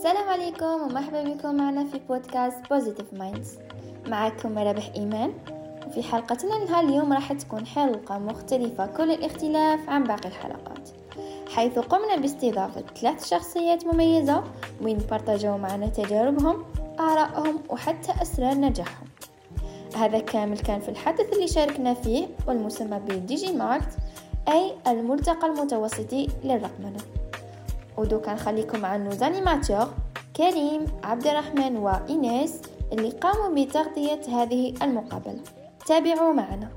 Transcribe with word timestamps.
السلام 0.00 0.28
عليكم 0.28 0.66
ومرحبا 0.66 1.22
بكم 1.22 1.54
معنا 1.54 1.84
في 1.84 2.00
بودكاست 2.08 2.58
Positive 2.70 3.12
Minds 3.12 3.58
معكم 4.06 4.58
رابح 4.58 4.90
إيمان. 4.96 5.32
وفي 5.86 6.02
حلقتنا 6.02 6.54
لهاد 6.54 6.80
اليوم 6.80 7.12
راح 7.12 7.32
تكون 7.32 7.66
حلقة 7.66 8.18
مختلفة 8.18 8.86
كل 8.86 9.10
الاختلاف 9.10 9.88
عن 9.88 10.04
باقي 10.04 10.28
الحلقات. 10.28 10.88
حيث 11.54 11.78
قمنا 11.78 12.16
باستضافة 12.16 12.84
ثلاث 13.00 13.28
شخصيات 13.28 13.86
مميزة 13.86 14.44
وين 14.82 14.98
بارتاجوا 14.98 15.56
معنا 15.56 15.86
تجاربهم 15.86 16.64
آرائهم 17.00 17.60
وحتى 17.68 18.22
أسرار 18.22 18.54
نجاحهم. 18.54 19.08
هذا 19.96 20.18
كامل 20.18 20.58
كان 20.58 20.80
في 20.80 20.88
الحدث 20.88 21.32
اللي 21.32 21.48
شاركنا 21.48 21.94
فيه 21.94 22.26
والمسمى 22.48 22.98
ب 22.98 23.52
Digimact 23.52 23.96
أي 24.48 24.74
الملتقى 24.86 25.46
المتوسطي 25.46 26.28
للرقمنة. 26.44 27.19
ودوكا 28.00 28.34
نخليكم 28.34 28.80
مع 28.80 28.96
nos 28.96 29.19
animateurs 29.19 29.94
كريم 30.36 30.86
عبد 31.04 31.26
الرحمن 31.26 31.76
وإيناس 31.76 32.60
اللي 32.92 33.10
قاموا 33.10 33.64
بتغطية 33.64 34.20
هذه 34.28 34.74
المقابلة. 34.82 35.44
تابعوا 35.86 36.32
معنا. 36.32 36.70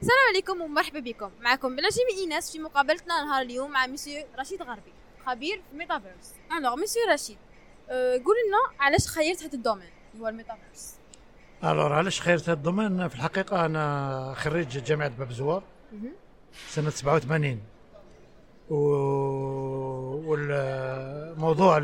السلام 0.00 0.18
عليكم 0.28 0.60
ومرحبا 0.60 1.00
بكم. 1.00 1.30
معكم 1.40 1.76
بنجم 1.76 2.18
ايناس 2.18 2.52
في 2.52 2.58
مقابلتنا 2.58 3.24
نهار 3.24 3.42
اليوم 3.42 3.70
مع 3.70 3.86
مسيو 3.86 4.24
رشيد 4.38 4.62
غربي 4.62 4.92
خبير 5.26 5.56
في 5.56 5.72
الميتافيرس 5.72 6.34
alors 6.58 6.76
monsieur 6.76 7.02
رشيد 7.12 7.38
أه 7.90 8.12
قول 8.12 8.36
لنا 8.48 8.84
علاش 8.84 9.06
خيرت 9.06 9.42
هذا 9.42 9.54
ال 9.54 9.59
domaine 9.59 9.90
هو 10.20 10.28
الميتافيرس 10.28 10.97
Alors 11.64 11.92
علاش 11.92 12.20
خيرت 12.20 12.42
هذا 12.42 12.52
ال 12.52 12.59
domaine 12.59 13.08
في 13.08 13.14
الحقيقة 13.14 13.66
أنا 13.66 14.34
خريج 14.36 14.78
جامعة 14.78 15.08
باب 15.08 15.32
زوار 15.32 15.62
سنة 16.68 16.90
87 16.90 17.60
و 18.70 18.76
والموضوع 20.28 21.78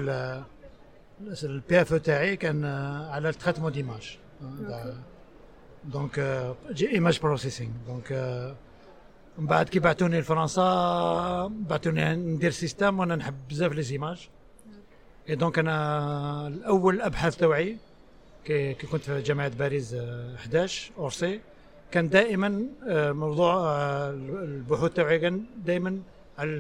ال 1.43 1.81
PFE 1.81 1.95
تاعي 1.95 2.37
كان 2.37 2.65
على 3.11 3.29
ال 3.29 3.33
traitement 3.33 3.73
d'images. 3.73 4.19
donc 5.85 6.19
image 6.83 7.21
processing. 7.21 7.71
donc 7.87 8.13
من 9.39 9.47
بعد 9.47 9.69
كي 9.69 9.79
بعثوني 9.79 10.21
لفرنسا 10.21 11.53
بعثوني 11.69 12.17
ندير 12.17 12.51
système 12.51 12.99
وأنا 12.99 13.17
نحب 13.17 13.35
بزاف 13.49 13.73
les 13.73 13.83
images. 13.83 14.29
Et 15.29 15.35
donc 15.35 15.59
أنا 15.59 16.47
الأول 16.47 16.95
الابحاث 16.95 17.37
توعي 17.37 17.79
كي, 18.45 18.75
كنت 18.75 19.03
في 19.03 19.23
جامعة 19.23 19.49
باريس 19.49 19.95
11 19.95 20.93
أورسي. 20.99 21.41
كان 21.91 22.09
دائما 22.09 22.67
موضوع 23.13 23.71
البحوث 24.11 24.93
تاعي 24.93 25.19
كان 25.19 25.45
دائما 25.65 26.01
على 26.39 26.51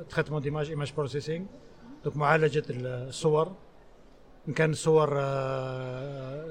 ال 0.00 0.04
traitement 0.04 0.42
d'images 0.42 0.68
image 0.68 0.92
processing 0.96 1.44
donc 2.04 2.16
معالجة 2.16 2.64
الصور. 2.70 3.52
إن 4.48 4.52
كان 4.52 4.72
صور 4.74 5.14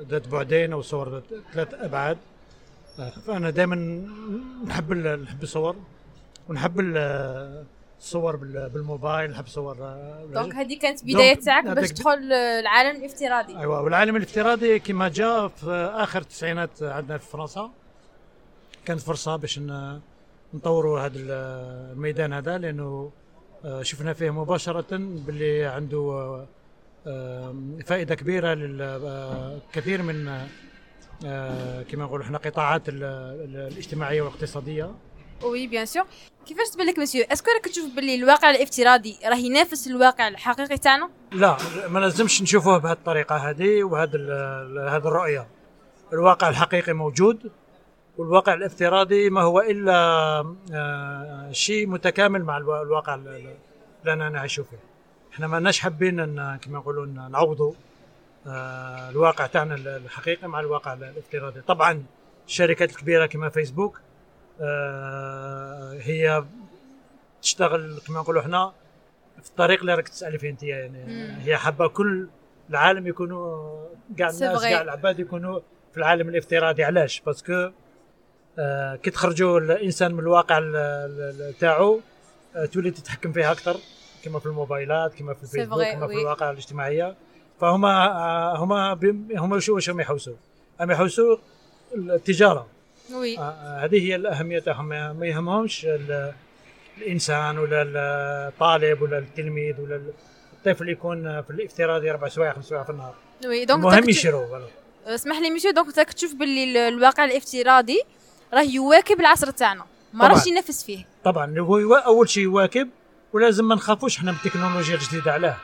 ذات 0.09 0.27
بعدين 0.27 0.73
أو 0.73 0.81
صور 0.81 1.22
ثلاث 1.53 1.73
أبعاد. 1.73 2.17
فأنا 3.27 3.49
دائما 3.49 3.75
نحب 4.67 4.94
نحب 4.94 5.44
الصور 5.44 5.75
ونحب 6.49 6.79
الصور 8.02 8.35
بالموبايل 8.73 9.31
نحب 9.31 9.47
صور 9.47 9.75
دونك 10.33 10.55
هذه 10.55 10.80
كانت 10.80 11.03
بدايه 11.03 11.35
تاعك 11.35 11.66
باش 11.66 11.91
تدخل 11.91 12.33
العالم 12.33 12.99
الافتراضي. 12.99 13.57
أيوه 13.57 13.81
والعالم 13.81 14.16
الافتراضي 14.16 14.80
كما 14.80 15.09
جاء 15.09 15.47
في 15.47 15.71
آخر 15.94 16.22
التسعينات 16.22 16.83
عندنا 16.83 17.17
في 17.17 17.25
فرنسا. 17.29 17.72
كانت 18.85 18.99
فرصة 18.99 19.35
باش 19.35 19.59
نطوروا 20.53 21.00
هذا 21.00 21.13
الميدان 21.16 22.34
هذا 22.34 22.57
لأنه 22.57 23.11
شفنا 23.81 24.13
فيه 24.13 24.29
مباشرة 24.29 24.97
باللي 24.97 25.66
عنده 25.66 26.45
فائدة 27.85 28.16
كبيرة 28.16 28.53
للكثير 28.53 30.01
من 30.01 30.47
كما 31.91 32.06
نقولوا 32.06 32.25
إحنا 32.25 32.38
قطاعات 32.38 32.81
الاجتماعية 32.88 34.22
والاقتصادية. 34.22 34.91
Oui 35.44 35.68
bien 35.68 35.85
sûr 35.85 36.06
كيفاش 36.46 36.69
تبان 36.69 36.88
لك 36.88 37.00
monsieur؟ 37.00 37.25
est-ce 37.31 37.45
que 37.45 37.52
راك 37.52 37.66
تشوف 37.66 37.96
باللي 37.96 38.16
الواقع 38.16 38.50
الافتراضي 38.50 39.18
راه 39.25 39.35
ينافس 39.35 39.88
الواقع 39.88 40.28
الحقيقي 40.28 40.78
تاعنا؟ 40.78 41.09
لا 41.31 41.57
ما 41.88 42.00
لازمش 42.00 42.41
نشوفوه 42.41 42.78
بهذه 42.78 42.94
الطريقة 42.94 43.35
هذه 43.35 43.84
وهذه 43.84 44.16
هذه 44.96 45.07
الرؤية. 45.07 45.47
الواقع 46.13 46.50
الحقيقي 46.50 46.94
موجود 46.94 47.52
والواقع 48.18 48.53
الافتراضي 48.53 49.29
ما 49.29 49.41
هو 49.41 49.59
إلا 49.62 50.56
شيء 51.52 51.88
متكامل 51.88 52.44
مع 52.44 52.58
الواقع 52.58 53.16
اللي 53.16 53.56
أنا 54.08 54.29
نعيش 54.29 54.56
فيه. 54.56 54.79
إحنا 55.34 55.47
ما 55.47 55.58
لناش 55.58 55.79
حابين 55.79 56.25
كما 56.58 56.79
يقولون 56.79 57.31
نعوضوا 57.31 57.73
آه 58.47 59.09
الواقع 59.09 59.46
تاعنا 59.46 59.75
الحقيقي 59.75 60.47
مع 60.47 60.59
الواقع 60.59 60.94
الافتراضي. 60.94 61.62
طبعا 61.62 62.03
الشركات 62.47 62.90
الكبيرة 62.91 63.25
كما 63.25 63.50
فيسبوك 63.50 63.97
آه 63.97 64.02
هي 66.01 66.44
تشتغل 67.41 67.99
كما 68.07 68.19
نقولوا 68.19 68.41
إحنا 68.41 68.73
في 69.44 69.49
الطريق 69.49 69.79
اللي 69.79 69.95
راك 69.95 70.09
تسألي 70.09 70.38
فيه 70.38 70.49
انت 70.49 70.63
يعني 70.63 71.03
مم. 71.05 71.39
هي 71.39 71.57
حابة 71.57 71.88
كل 71.88 72.27
العالم 72.69 73.07
يكونوا 73.07 73.85
كاع 74.17 74.29
الناس 74.29 74.61
كاع 74.61 74.81
العباد 74.81 75.19
يكونوا 75.19 75.59
في 75.91 75.97
العالم 75.97 76.29
الافتراضي 76.29 76.83
علاش؟ 76.83 77.22
parce 77.25 77.54
que 77.54 77.72
آه 78.59 78.95
كي 78.95 79.09
تخرجوا 79.09 79.59
الإنسان 79.59 80.13
من 80.13 80.19
الواقع 80.19 80.59
تاعو 81.59 81.99
آه 82.55 82.66
تولي 82.66 82.91
تتحكم 82.91 83.31
فيه 83.31 83.51
أكثر 83.51 83.78
كما 84.23 84.39
في 84.39 84.45
الموبايلات 84.45 85.13
كما 85.13 85.33
في 85.33 85.43
الفيسبوك 85.43 85.83
كما 85.83 86.07
في 86.07 86.13
المواقع 86.13 86.52
الاجتماعية. 86.51 87.16
فهما 87.61 88.07
هما 88.55 88.99
هما 89.38 89.59
شو 89.59 89.75
واش 89.75 89.88
يحوسوا؟ 89.88 90.35
هم 90.81 90.91
يحوسوا 90.91 91.38
التجارة. 91.95 92.67
oui 93.13 93.38
هذه 93.38 94.07
هي 94.07 94.16
الأهمية 94.16 94.59
تاعهم. 94.59 94.89
ما 94.89 95.25
يهمهمش 95.25 95.88
الإنسان 96.97 97.57
ولا 97.57 97.81
الطالب 98.47 99.01
ولا 99.01 99.17
التلميذ 99.17 99.81
ولا 99.81 100.01
الطفل 100.53 100.89
يكون 100.89 101.41
في 101.41 101.50
الافتراضي 101.50 102.11
أربع 102.11 102.28
سوايع 102.28 102.53
خمس 102.53 102.66
سوايع 102.66 102.84
في 102.84 102.90
النهار. 102.90 103.16
oui 103.46 103.66
donc 103.66 103.79
المهم 103.79 104.09
يشروا 104.09 104.59
اسمح 105.06 105.38
لي 105.38 105.50
ميشو 105.50 105.72
donc 105.72 105.97
راك 105.97 106.13
تشوف 106.13 106.35
باللي 106.35 106.88
الواقع 106.88 107.25
الافتراضي 107.25 108.01
راه 108.53 108.61
يواكب 108.61 109.19
العصر 109.19 109.51
تاعنا. 109.51 109.85
ما 110.13 110.28
راهش 110.28 110.47
ينافس 110.47 110.84
فيه. 110.84 111.06
طبعا 111.23 111.59
هو 111.59 111.95
أول 111.95 112.29
شيء 112.29 112.44
يواكب 112.44 112.90
ولازم 113.34 113.67
ما 113.67 113.75
نخافوش 113.75 114.17
إحنا 114.17 114.31
من 114.31 114.38
التكنولوجيا 114.38 114.95
الجديدة 114.95 115.31
علاه. 115.31 115.57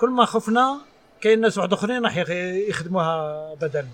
كل 0.00 0.10
ما 0.10 0.24
خفنا 0.24 0.80
كاين 1.20 1.40
ناس 1.40 1.58
واحد 1.58 1.72
آخرين 1.72 2.04
راح 2.04 2.16
يخدموها 2.68 3.54
بدلنا 3.54 3.88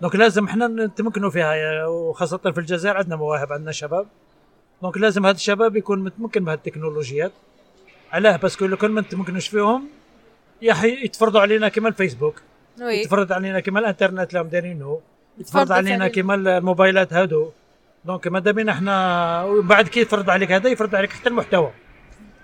donc 0.00 0.16
لازم 0.16 0.44
إحنا 0.44 0.66
نتمكنوا 0.66 1.30
فيها 1.30 1.86
وخاصة 1.86 2.38
في 2.38 2.58
الجزائر 2.58 2.96
عندنا 2.96 3.16
مواهب 3.16 3.52
عندنا 3.52 3.72
شباب. 3.72 4.06
donc 4.82 4.96
لازم 4.98 5.26
هاد 5.26 5.34
الشباب 5.34 5.76
يكون 5.76 6.04
متمكن 6.04 6.44
بهاد 6.44 6.58
التكنولوجيات. 6.58 7.32
علاه 8.12 8.36
parce 8.36 8.55
que 8.55 8.66
لو 8.66 8.76
كان 8.76 8.90
ما 8.90 9.00
نتمكنوش 9.00 9.48
فيهم 9.48 9.88
يتفرضوا 10.62 11.40
علينا 11.40 11.68
كما 11.68 11.88
الفيسبوك. 11.88 12.34
oui. 12.80 13.00
يتفرض 13.00 13.32
علينا 13.32 13.60
كما 13.60 13.80
الانترنت 13.80 14.34
اللي 14.34 14.50
دايرينه 14.50 15.00
يتفرض 15.38 15.72
علينا 15.72 16.08
كما 16.08 16.34
الموبايلات 16.34 17.12
هادو. 17.12 17.50
donc 18.04 18.28
بينا 18.28 18.72
إحنا 18.72 19.44
وبعد 19.44 19.88
كي 19.88 20.00
يفرض 20.00 20.30
عليك 20.30 20.52
هذا 20.52 20.68
يفرض 20.68 20.94
عليك 20.94 21.10
حتى 21.10 21.28
المحتوى. 21.28 21.70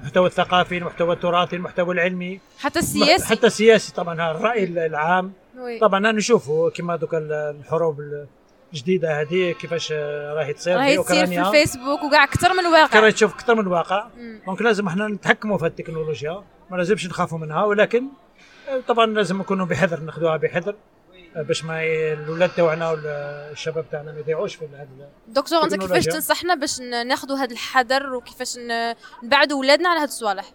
المحتوى 0.01 0.27
الثقافي 0.27 0.79
المحتوى 0.79 1.15
التراثي 1.15 1.57
المحتوى 1.57 1.95
العلمي. 1.95 2.41
حتى 2.59 2.79
السياسي. 2.79 3.27
حتى 3.27 3.47
السياسي 3.47 3.93
طبعا 3.93 4.31
الرأي 4.31 4.65
العام. 4.65 5.33
oui. 5.57 5.79
طبعا 5.79 5.99
أنا 5.99 6.13
نشوفوا 6.13 6.71
كما 6.71 6.97
دوك 6.97 7.15
الحروب 7.15 8.27
الجديدة 8.73 9.21
هذه 9.21 9.53
كيفاش 9.53 9.93
راهي 9.93 10.53
تصير 10.53 10.77
راهي 10.77 10.97
تصير 10.97 11.27
في 11.27 11.41
الفيسبوك 11.41 12.03
وكاع 12.03 12.25
أكثر 12.25 12.53
من 12.53 12.67
الواقع 12.67 13.01
راهي 13.01 13.13
تشوف 13.13 13.35
أكثر 13.35 13.55
من 13.55 13.61
الواقع 13.61 14.07
donc 14.47 14.63
لازم 14.63 14.87
إحنا 14.87 15.09
نتحكموا 15.09 15.59
في 15.59 15.67
التكنولوجيا 15.67 16.43
ما 16.71 16.77
لازمش 16.77 17.07
نخافوا 17.07 17.39
منها 17.39 17.65
ولكن 17.65 18.05
طبعا 18.89 19.07
لازم 19.07 19.39
نكونوا 19.39 19.67
بحذر 19.67 20.01
ناخذوها 20.01 20.37
بحذر 20.37 20.75
باش 21.37 21.65
ما 21.65 21.85
الاولاد 21.85 22.51
تاعنا 22.51 22.91
ولا 22.91 23.51
الشباب 23.51 23.85
تاعنا 23.91 24.13
ما 24.13 24.19
يضيعوش 24.19 24.55
في 24.55 24.65
هذا 24.65 25.09
دكتور 25.29 25.65
أنت 25.65 25.75
كيفاش 25.75 26.05
تنصحنا 26.05 26.55
باش 26.55 26.81
ناخذوا 26.81 27.37
هذا 27.37 27.53
الحذر 27.53 28.15
وكيفاش 28.15 28.59
نبعدوا 29.23 29.57
اولادنا 29.59 29.89
على 29.89 30.01
هذه 30.01 30.09
الصوالح؟ 30.09 30.53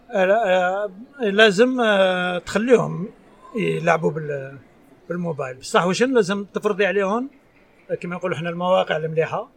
لازم 1.20 1.82
تخليهم 2.46 3.08
يلعبوا 3.56 4.12
بالموبايل. 5.12 5.56
بصح 5.56 5.84
واش 5.86 6.02
لازم 6.02 6.44
تفرضي 6.44 6.86
عليهم 6.86 7.30
كما 8.00 8.16
نقولوا 8.16 8.36
إحنا 8.36 8.50
المواقع 8.50 8.96
المليحة. 8.96 9.48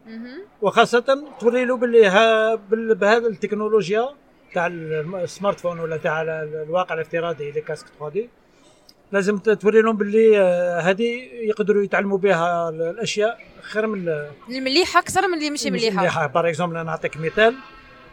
وخاصة 0.62 1.24
توري 1.40 1.64
له 1.64 1.76
باللي 1.76 2.94
بهذا 2.94 3.26
التكنولوجيا 3.26 4.08
تاع 4.54 4.66
ال 4.66 5.60
smartphone 5.60 5.80
ولا 5.80 5.96
تاع 5.96 6.22
الواقع 6.22 6.94
الافتراضي 6.94 7.50
les 7.50 7.60
casques 7.60 7.86
3D 7.98 8.30
لازم 9.12 9.38
توري 9.38 9.82
لهم 9.82 9.96
باللي 9.96 10.40
آه، 10.40 10.80
هذه 10.80 11.28
يقدروا 11.32 11.82
يتعلموا 11.82 12.18
بها 12.18 12.68
ال- 12.68 12.82
الأشياء 12.82 13.38
خير 13.62 13.86
من 13.86 14.08
ال- 14.08 14.30
المليحه 14.50 15.00
أكثر 15.00 15.28
من 15.28 15.34
اللي 15.34 15.50
ماشي 15.50 15.70
مليحة. 15.70 16.00
مليحة. 16.00 16.26
par 16.26 16.48
exemple 16.48 16.84
نعطيك 16.84 17.16
مثال. 17.16 17.54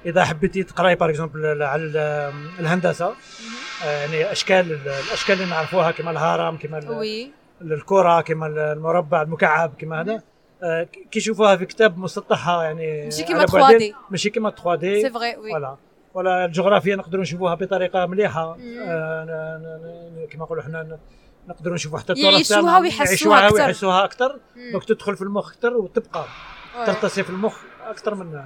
إذا 0.05 0.23
حبيتي 0.25 0.63
تقراي 0.63 0.95
par 0.95 1.10
exemple 1.10 1.63
على 1.63 1.81
ال- 1.83 2.33
الهندسة 2.59 3.13
آه، 3.85 4.01
يعني 4.01 4.31
أشكال 4.31 4.71
الأشكال 4.88 5.35
اللي 5.35 5.50
نعرفوها 5.50 5.91
كما 5.91 6.11
الهرم 6.11 6.57
كما 6.57 6.77
الكرة 7.61 8.21
كما 8.21 8.47
المربع 8.47 9.21
المكعب 9.21 9.73
كما 9.79 10.01
هذا 10.01 10.21
آه، 10.63 10.83
كي 11.11 11.19
يشوفوها 11.19 11.55
في 11.55 11.65
كتاب 11.65 11.97
مسطحها 11.97 12.63
يعني 12.63 13.03
ماشي 13.03 13.23
كيما 13.23 13.39
على 13.39 13.47
3D. 13.47 13.55
بعدين، 13.55 13.94
ماشي 14.11 14.29
كما 14.29 14.50
3D 14.50 14.80
c'est 14.81 15.10
vrai 15.10 15.36
oui 15.38 15.50
voilà 15.51 15.77
ولا 16.13 16.45
الجغرافيا 16.45 16.95
نقدروا 16.95 17.21
نشوفوها 17.21 17.55
بطريقة 17.55 18.05
مليحة. 18.05 18.57
آه، 18.88 20.27
كما 20.31 20.44
نقولوا 20.44 20.63
إحنا 20.63 20.83
ن- 20.83 20.97
نقدروا 21.50 21.75
نشوفوا 21.75 22.00
حتى 22.00 22.13
التراث 22.13 22.33
يعيشوها 22.33 22.79
ويحسوها 22.79 23.05
يعيشوها 23.07 23.47
أكثر. 23.47 23.55
ويحسوها 23.55 24.05
أكثر. 24.05 24.39
donc 24.71 24.86
تدخل 24.85 25.15
في 25.15 25.21
المخ 25.21 25.51
أكثر 25.53 25.77
وتبقى. 25.77 26.25
ترسي 26.86 27.24
في 27.23 27.29
المخ 27.29 27.57
أكثر. 27.85 28.15
من 28.15 28.41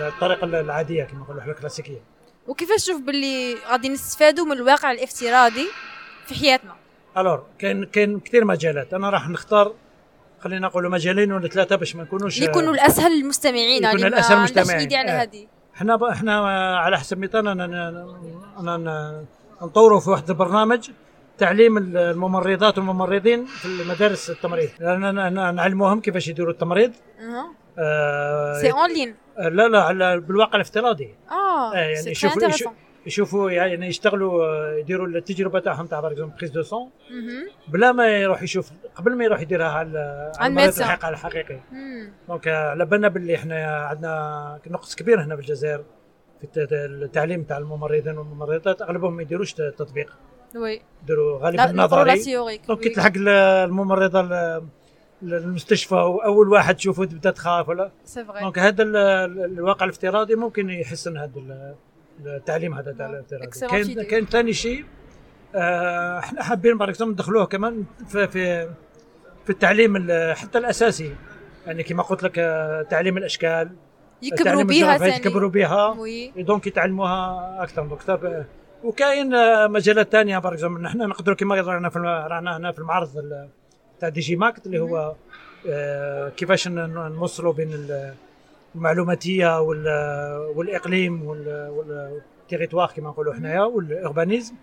الطريقة 0.00 0.44
العادية 0.44 1.04
كما 1.04 1.20
نقولوا 1.20 1.40
إحنا 1.40 1.52
الكلاسيكية. 1.52 2.00
وكيفاش 2.46 2.84
تشوف 2.84 3.00
باللي 3.00 3.56
غادي 3.70 3.88
نستفادوا 3.88 4.44
من 4.44 4.52
الواقع 4.52 4.92
الافتراضي 4.92 5.68
في 6.26 6.34
حياتنا؟ 6.34 6.74
alors 7.16 7.46
كاين 7.58 7.84
كاين 7.84 8.20
كثير 8.20 8.44
مجالات. 8.44 8.94
أنا 8.94 9.10
راح 9.10 9.28
نختار 9.28 9.72
خلينا 10.40 10.66
نقولوا 10.66 10.90
مجالين 10.90 11.32
ولا 11.32 11.48
ثلاثة 11.48 11.76
باش 11.76 11.96
ما 11.96 12.02
نكونوش 12.02 12.40
يكونوا 12.40 12.74
الأسهل 12.74 13.18
للمستمعين 13.18 13.84
يكونوا 13.84 14.08
الأسهل 14.08 14.36
عندهاش 14.36 14.56
للمستمعين. 14.56 14.94
على 14.94 15.10
آه. 15.10 15.22
هذه. 15.22 15.46
إحنا 15.76 15.96
ب... 15.96 16.04
إحنا 16.04 16.40
على 16.78 16.98
حسب 16.98 17.18
مثال 17.18 17.48
أنا 17.48 17.64
أنا 17.64 17.88
أنا 18.58 18.74
أنا 18.74 19.24
نطوروا 19.62 20.00
في 20.00 20.10
واحد 20.10 20.30
البرنامج 20.30 20.90
تعليم 21.38 21.78
الممرضات 21.78 22.78
والممرضين 22.78 23.46
في 23.46 23.64
المدارس 23.64 24.30
التمريض. 24.30 24.68
لأن 24.80 25.34
نعلموهم 25.54 26.00
كيفاش 26.00 26.28
يديروا 26.28 26.52
التمريض. 26.52 26.92
c'est 28.60 28.72
en 28.72 28.92
ligne 28.92 29.14
لا 29.38 29.68
لا 29.68 29.82
على 29.82 30.20
بالواقع 30.20 30.54
الافتراضي. 30.54 31.14
آه 31.30 31.74
آه 31.74 31.76
يعني 31.78 32.10
يشوفوا 32.10 32.40
يشوفوا, 33.06 33.50
يعني 33.50 33.86
يشتغلوا 33.86 34.44
آه، 34.44 34.74
يديروا 34.78 35.06
التجربة 35.06 35.60
تاعهم 35.60 35.86
تاع 35.86 36.00
par 36.00 36.24
prise 36.24 36.50
de 36.50 36.62
sang 36.62 36.90
بلا 37.68 37.92
ما 37.92 38.08
يروح 38.08 38.42
يشوف 38.42 38.70
قبل 38.94 39.16
ما 39.16 39.24
يروح 39.24 39.40
يديرها 39.40 39.66
على 39.68 40.32
على 40.38 40.50
المريض. 40.50 40.78
الحقيقي 40.78 41.08
الحقيقي 41.10 41.60
donc 42.28 42.48
على 42.48 42.84
بالنا 42.86 43.08
باللي 43.08 43.34
إحنا 43.34 43.66
عندنا 43.66 44.60
نقص 44.66 44.94
كبير 44.94 45.22
هنا 45.22 45.34
في 45.36 45.42
الجزائر 45.42 45.84
في 46.40 46.44
الت- 46.44 46.72
التعليم 46.72 47.42
تاع 47.42 47.58
الممرضين 47.58 48.18
والممرضات. 48.18 48.82
أغلبهم 48.82 49.16
ما 49.16 49.22
يديروش 49.22 49.52
تطبيق. 49.52 50.12
oui. 50.56 50.82
يديروا 51.02 51.38
غالبا 51.38 51.62
نظري. 51.72 52.02
donc 52.68 52.80
كي 52.80 52.88
تلحق 52.88 53.12
ال- 53.16 53.28
الممرضة 53.28 54.20
المستشفى 55.22 55.94
واول 55.94 56.48
واحد 56.48 56.74
تشوفه 56.76 57.04
تبدأ 57.04 57.30
تخاف 57.30 57.68
ولا؟ 57.68 57.90
c'est 58.04 58.22
donc 58.40 58.58
هذا 58.58 58.82
ال- 58.82 58.96
ال- 58.96 59.44
الواقع 59.44 59.84
الافتراضي 59.84 60.34
ممكن 60.34 60.70
يحسن 60.70 61.16
هذا 61.16 61.30
ال- 61.36 61.74
التعليم 62.26 62.74
هذا 62.74 62.92
تاع 62.92 63.06
الافتراضي. 63.06 63.46
Excellent 63.46 63.70
كاين. 63.70 64.02
كاين 64.02 64.26
ثاني 64.26 64.52
شيء 64.52 64.84
آه، 65.54 66.18
إحنا 66.18 66.42
حابين 66.42 66.78
بارك 66.78 67.02
ندخلوه 67.02 67.46
كمان 67.46 67.84
في 68.08 68.28
في 68.28 68.68
في 69.44 69.50
التعليم 69.50 69.96
ال- 69.96 70.36
حتى 70.36 70.58
الأساسي. 70.58 71.14
يعني 71.66 71.82
كما 71.82 72.02
قلت 72.02 72.22
لك 72.22 72.38
آه، 72.38 72.82
تعليم 72.82 73.16
الأشكال 73.16 73.70
يكبروا 74.22 74.62
بها 74.62 74.98
ثاني. 74.98 75.16
يكبروا 75.16 75.50
بها 75.50 75.96
donc 76.36 76.66
يتعلموها 76.66 77.62
أكثر. 77.62 77.86
donc 77.86 78.02
طب- 78.02 78.44
وكاين 78.84 79.34
آه، 79.34 79.66
مجالات 79.66 80.12
ثانية 80.12 80.38
بارك 80.38 80.64
نحن 80.64 80.98
نقدروا 80.98 81.36
كما 81.36 81.54
رانا 81.60 81.88
في 81.88 81.98
رانا 81.98 82.56
هنا 82.56 82.72
في 82.72 82.78
المعرض 82.78 83.16
ال- 83.18 83.48
تاع 84.02 84.08
Digimact 84.10 84.66
اللي 84.66 84.78
هو 84.78 85.14
آه، 85.68 86.28
كيفاش 86.28 86.68
نوصلوا 86.68 87.52
بين 87.52 87.72
ال- 87.72 88.14
المعلوماتية 88.74 89.60
وال- 89.60 90.52
والإقليم 90.56 91.22
وال- 91.24 91.68
وال 91.70 91.90
territoire 91.90 92.92
كما 92.96 93.08
نقولوا 93.08 93.34
حنايا 93.34 93.60
وال 93.62 93.79
urbanisme 93.79 94.54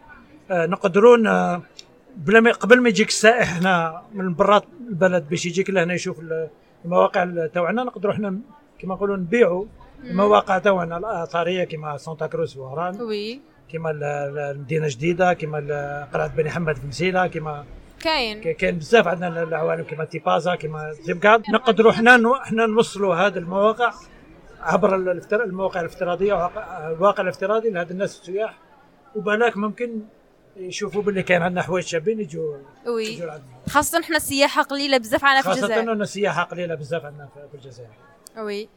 آه، 0.51 0.65
نقدرون 0.65 1.27
آه، 1.27 1.62
بلا 2.18 2.39
ما 2.39 2.51
قبل 2.51 2.81
ما 2.81 2.89
يجيك 2.89 3.07
السائح 3.07 3.57
هنا 3.57 4.01
من 4.13 4.33
برات 4.36 4.63
البلد 4.89 5.30
باش 5.30 5.45
يجيك 5.45 5.69
لهنا 5.69 5.94
يشوف 5.94 6.19
ال- 6.19 6.50
المواقع 6.85 7.47
تاعنا 7.53 7.83
نقدروا 7.83 8.13
إحنا 8.13 8.35
كما 8.80 8.95
نقولوا 8.95 9.18
نبيعوا 9.18 9.65
المواقع 10.03 10.57
تاعنا 10.57 10.97
الاثريه 10.97 11.63
كما 11.63 11.97
سانتا 11.97 12.27
كروز 12.27 12.57
وهران 12.57 13.01
oui. 13.01 13.39
كما 13.74 13.92
ال- 13.92 14.03
ال- 14.03 14.38
المدينة 14.39 14.85
الجديده 14.85 15.33
كما 15.33 15.57
قلعة 16.13 16.35
بني 16.35 16.50
حماد 16.50 16.75
في 16.75 16.88
مسيلة 16.88 17.27
كما 17.27 17.65
كاين. 17.99 18.41
كاين 18.53 18.77
بزاف 18.77 19.07
عندنا 19.07 19.43
العوالم 19.43 19.83
كما 19.83 20.05
تيبازا 20.05 20.55
كما 20.55 20.91
تيمقاد 21.01 21.44
نقدروا 21.49 21.91
حنا 21.91 22.43
حنا 22.43 22.65
نوصلوا 22.65 23.15
هذه 23.15 23.37
المواقع 23.37 23.93
عبر 24.61 24.95
المواقع 25.33 25.79
الافتراضية 25.79 26.45
الواقع 26.87 27.23
الافتراضي 27.23 27.69
لهذا 27.69 27.91
الناس 27.91 28.19
السياح. 28.19 28.57
وبلاك 29.15 29.57
ممكن 29.57 30.01
يشوفوا 30.57 31.01
باللي 31.01 31.23
كاين 31.23 31.41
عندنا 31.41 31.61
حوايج 31.61 31.85
شابين 31.85 32.19
يجوا 32.19 32.57
oui. 32.88 33.31
خاصة 33.69 34.01
حنا 34.01 34.17
السياحة 34.17 34.61
قليلة 34.61 34.97
بزاف 34.97 35.25
عنا 35.25 35.41
في 35.41 35.49
الجزائر. 35.51 35.91
أن 35.91 36.01
السياحه 36.01 36.43
قليلة 36.43 36.75
بزاف 36.75 37.05
عندنا 37.05 37.29
في 37.51 37.57
الجزائر. 37.57 37.89
oui. 38.38 38.69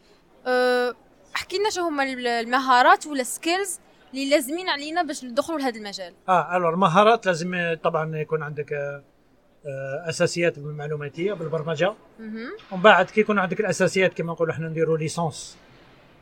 أه، 0.47 0.95
احكي 1.37 1.59
لنا 1.59 1.71
شو 1.71 1.81
هما 1.81 2.03
ال- 2.05 2.27
المهارات 2.27 3.07
ولا 3.07 3.23
skills 3.23 3.81
اللي 4.15 4.31
لازمين 4.31 4.69
علينا 4.69 5.03
باش 5.03 5.25
ندخلوا 5.25 5.59
لهذا 5.59 5.77
المجال. 5.79 6.15
آه 6.29 6.57
alors 6.57 6.77
مهارات 6.77 7.27
لازم 7.27 7.77
طبعا 7.85 8.17
يكون 8.17 8.43
عندك 8.43 9.03
أساسيات 10.09 10.59
بالمعلوماتيه 10.59 11.33
بالبرمجة. 11.33 11.95
ومن 12.73 12.83
بعد 12.83 13.07
كي 13.11 13.21
يكون 13.21 13.39
عندك 13.39 13.61
الأساسيات 13.61 14.15
كما 14.15 14.33
نقولوا 14.33 14.55
إحنا 14.55 14.69
نديروا 14.69 14.99
licence 14.99 15.59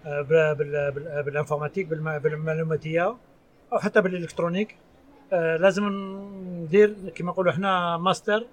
آه، 0.07 0.21
بال- 0.23 0.55
بال- 0.55 0.91
بال- 0.93 1.23
بال 1.23 1.32
informatique 1.32 1.87
بالم- 1.87 2.19
بالمعلوماتية 2.19 3.17
أو 3.73 3.79
حتى 3.79 4.01
بال 4.01 4.11
électronique. 4.11 4.77
آه، 5.33 5.57
لازم 5.57 5.85
ندير 6.65 6.95
كما 7.15 7.31
نقولوا 7.31 7.53
إحنا 7.53 7.97
ماستر 7.97 8.47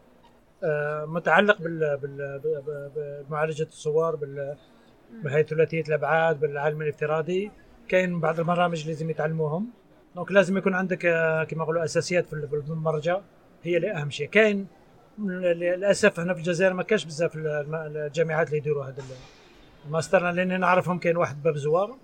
آه، 0.63 1.05
متعلق 1.05 1.57
بمعالجة 3.29 3.63
الصور 3.63 4.15
بال- 4.15 4.55
بهي 5.23 5.43
ثلاثيه 5.43 5.81
الأبعاد 5.81 6.39
بالعالم 6.39 6.81
الافتراضي. 6.81 7.51
كاين 7.87 8.19
بعض 8.19 8.39
البرامج 8.39 8.87
لازم 8.87 9.09
يتعلموهم. 9.09 9.67
donc 10.15 10.31
لازم 10.31 10.57
يكون 10.57 10.73
عندك 10.73 11.05
آه، 11.05 11.43
كما 11.43 11.63
نقولوا 11.63 11.83
أساسيات 11.83 12.25
في 12.27 12.33
البرمجه 12.33 13.21
هي 13.63 13.77
اللي 13.77 13.91
أهم 13.91 14.09
شيء. 14.09 14.29
كاين 14.29 14.67
للأسف 15.19 16.19
هنا 16.19 16.33
في 16.33 16.39
الجزائر 16.39 16.73
ما 16.73 16.83
كاش 16.83 17.05
بزاف 17.05 17.31
الجامعات 17.35 18.47
اللي 18.47 18.57
يديروا 18.57 18.85
هذا 18.85 19.03
الماستر 19.85 20.31
لأن 20.31 20.59
نعرفهم 20.59 20.99
كاين 20.99 21.17
واحد 21.17 21.43
باب 21.43 21.57
زوار. 21.57 21.97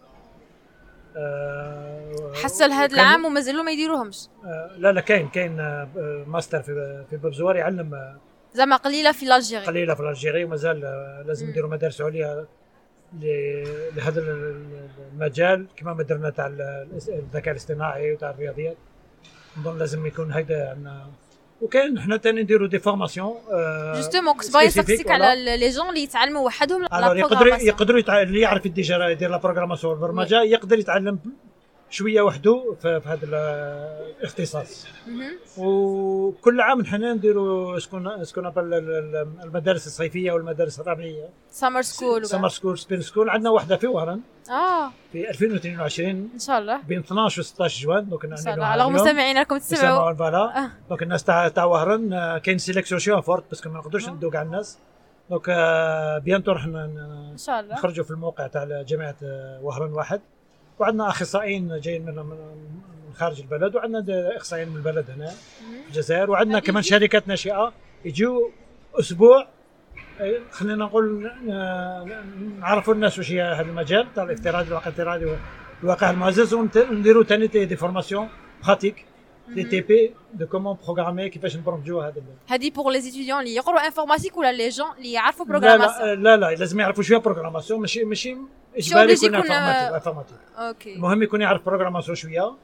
حتى 2.43 2.67
لهذا 2.67 2.85
وكان- 2.85 2.99
العام 2.99 3.25
ومازالوا 3.25 3.63
ما 3.63 3.71
يديروهمش. 3.71 4.27
آه، 4.45 4.71
لا 4.77 4.91
لا 4.91 5.01
كاين 5.01 5.27
كاين 5.29 5.59
آه، 5.59 5.87
ماستر 6.27 6.61
في 6.61 7.03
في 7.09 7.17
باب 7.17 7.33
زوار 7.33 7.55
يعلم 7.55 7.93
آه، 7.93 8.17
زعما 8.53 8.75
قليلة 8.75 9.11
في 9.11 9.25
l'Algérie 9.25 9.65
قليلة 9.65 9.93
في 9.95 10.01
Algérie 10.01 10.43
ومازال 10.43 10.85
آه، 10.85 11.23
لازم. 11.27 11.49
يديروا 11.49 11.69
مدارس 11.69 12.01
عليا 12.01 12.45
لهذا 13.95 14.19
ال- 14.21 14.89
المجال 15.13 15.67
كما 15.75 15.93
ما 15.93 16.03
درنا 16.03 16.29
تاع 16.29 16.47
ال- 16.47 16.87
الذكاء 17.09 17.51
الاصطناعي 17.51 18.13
وتاع 18.13 18.29
الرياضيات. 18.29 18.77
نظن 19.57 19.77
لازم 19.77 20.05
يكون 20.05 20.31
هيدا 20.31 20.69
عندنا 20.69 21.07
وكاين 21.63 21.99
حنا 21.99 22.17
تاني 22.17 22.41
نديروا 22.41 22.67
des 22.67 22.79
formations 22.79 23.35
justement 23.95 24.33
كنت 24.33 24.53
باغي 24.53 24.67
نسقسيك. 24.67 25.11
على 25.11 25.57
les 25.57 25.69
jeunes 25.69 25.89
اللي 25.89 26.03
يتعلموا 26.03 26.45
وحدهم 26.45 26.81
là 26.81 26.99
alors 26.99 27.17
يقدروا. 27.17 28.21
اللي 28.23 28.39
يعرف 28.39 28.67
déjà 28.67 29.07
يدير 29.07 29.29
la 29.29 29.37
programmation 29.37 29.93
والبرمجه 29.93 30.41
يقدر 30.41 30.79
يتعلم 30.79 31.19
شوية 31.89 32.21
وحده 32.21 32.75
في, 32.81 33.01
هذا 33.05 33.25
ال- 33.25 34.13
الاختصاص 34.19 34.87
مهم. 35.07 35.37
وكل 35.57 36.61
عام 36.61 36.85
حنا 36.85 37.13
نديروا 37.13 37.79
سكون 37.79 38.23
سكون 38.23 38.47
المدارس 39.43 39.87
الصيفية 39.87 40.31
والمدارس 40.31 40.79
الربيعية 40.79 41.29
summer 41.51 41.81
school 41.81 42.25
summer 42.25 42.49
school 42.49 42.77
spring 42.77 43.01
school 43.01 43.29
عندنا 43.29 43.49
واحدة 43.49 43.77
في 43.77 43.87
وهران 43.87 44.19
آه. 44.49 44.91
في 45.11 45.29
2022 45.29 46.09
إن 46.33 46.39
شاء 46.39 46.59
الله. 46.59 46.81
بين 46.81 46.99
12 46.99 47.39
و 47.39 47.43
16 47.43 47.83
جوان 47.83 48.09
donc 48.09 48.25
إن 48.25 48.37
شاء 48.37 48.53
الله. 48.53 48.65
على 48.65 48.89
مستمعين 48.89 49.37
راكم 49.37 49.57
تسمعوا. 49.57 50.09
آه. 50.11 50.69
donc 50.89 51.03
الناس 51.03 51.23
تاع 51.23 51.47
تاع 51.47 51.63
وهران 51.63 52.13
آه، 52.13 52.37
كاين 52.37 52.57
sélection 52.57 52.99
شوية 52.99 53.21
forte 53.21 53.43
parce 53.49 53.62
que 53.62 53.69
ما 53.69 53.79
نقدروش 53.79 54.07
آه. 54.07 54.11
ندوق 54.11 54.35
على 54.35 54.45
الناس. 54.45 54.77
donc 55.29 55.45
آه، 55.49 56.17
bientôt 56.17 56.51
راح 56.51 56.65
إن 56.65 57.35
شاء 57.37 57.59
الله. 57.59 57.73
نخرجوا 57.73 58.05
في 58.05 58.11
الموقع 58.11 58.47
تاع 58.47 58.81
جامعة 58.81 59.15
آه، 59.23 59.59
وهران 59.63 59.93
واحد. 59.93 60.21
وعندنا 60.79 61.09
أخصائيين 61.09 61.79
جايين 61.79 62.05
من 62.05 62.15
من 62.15 63.13
خارج 63.15 63.39
البلد 63.41 63.75
وعندنا 63.75 64.37
إخصائيين 64.37 64.69
من 64.69 64.75
البلد 64.75 65.09
هنا 65.11 65.27
في 65.27 65.87
الجزائر. 65.87 66.31
وعندنا 66.31 66.59
كمان 66.59 66.83
شركات 66.83 67.27
ناشئة. 67.27 67.73
يجوا 68.05 68.49
أسبوع 68.99 69.41
آه، 69.41 69.47
خلينا 70.51 70.85
نقول 70.85 71.31
آه، 71.51 72.23
نعرفوا 72.59 72.93
الناس 72.93 73.19
وش 73.19 73.31
هي 73.31 73.41
هذا 73.41 73.61
المجال 73.61 74.13
تاع 74.13 74.23
الافتراضي 74.23 74.67
الواقع 74.67 74.87
الافتراضي 74.87 75.37
والواقع 75.81 76.09
المعزز. 76.09 76.53
ونديروا 76.53 77.23
ثاني 77.23 77.47
des 77.47 77.75
formations 77.75 78.27
pratiques 78.65 79.05
des 79.47 79.63
TP 79.63 80.13
de 80.33 80.47
comment 80.47 80.77
programmer 80.83 81.29
كيفاش 81.29 81.57
نبرمجوا 81.57 82.03
هذا 82.03 82.21
هذه 82.47 82.71
pour 82.71 82.91
les 82.91 83.01
étudiants 83.01 83.39
اللي 83.39 83.55
يقروا 83.55 83.85
informatique 83.85 84.37
ولا 84.37 84.51
les 84.51 84.69
jeunes 84.69 84.87
اللي 84.97 85.11
يعرفوا 85.11 85.45
programmation 85.45 86.07
لا, 86.07 86.15
لا 86.15 86.37
لا 86.37 86.55
لازم 86.55 86.79
يعرفوا 86.79 87.03
شوية 87.03 87.17
programmation 87.17 87.79
ماشي 87.79 88.03
ماشي 88.03 88.37
إجباري 88.77 89.13
يكون 89.13 89.35
informatique 89.35 90.37
OK 90.57 90.95
المهم 90.95 91.23
يكون 91.23 91.41
يعرف 91.41 91.65
programmation 91.65 92.15
شوية 92.15 92.55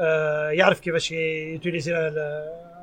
آه، 0.00 0.50
يعرف 0.50 0.80
كيفاش 0.80 1.12
utiliser 1.12 1.92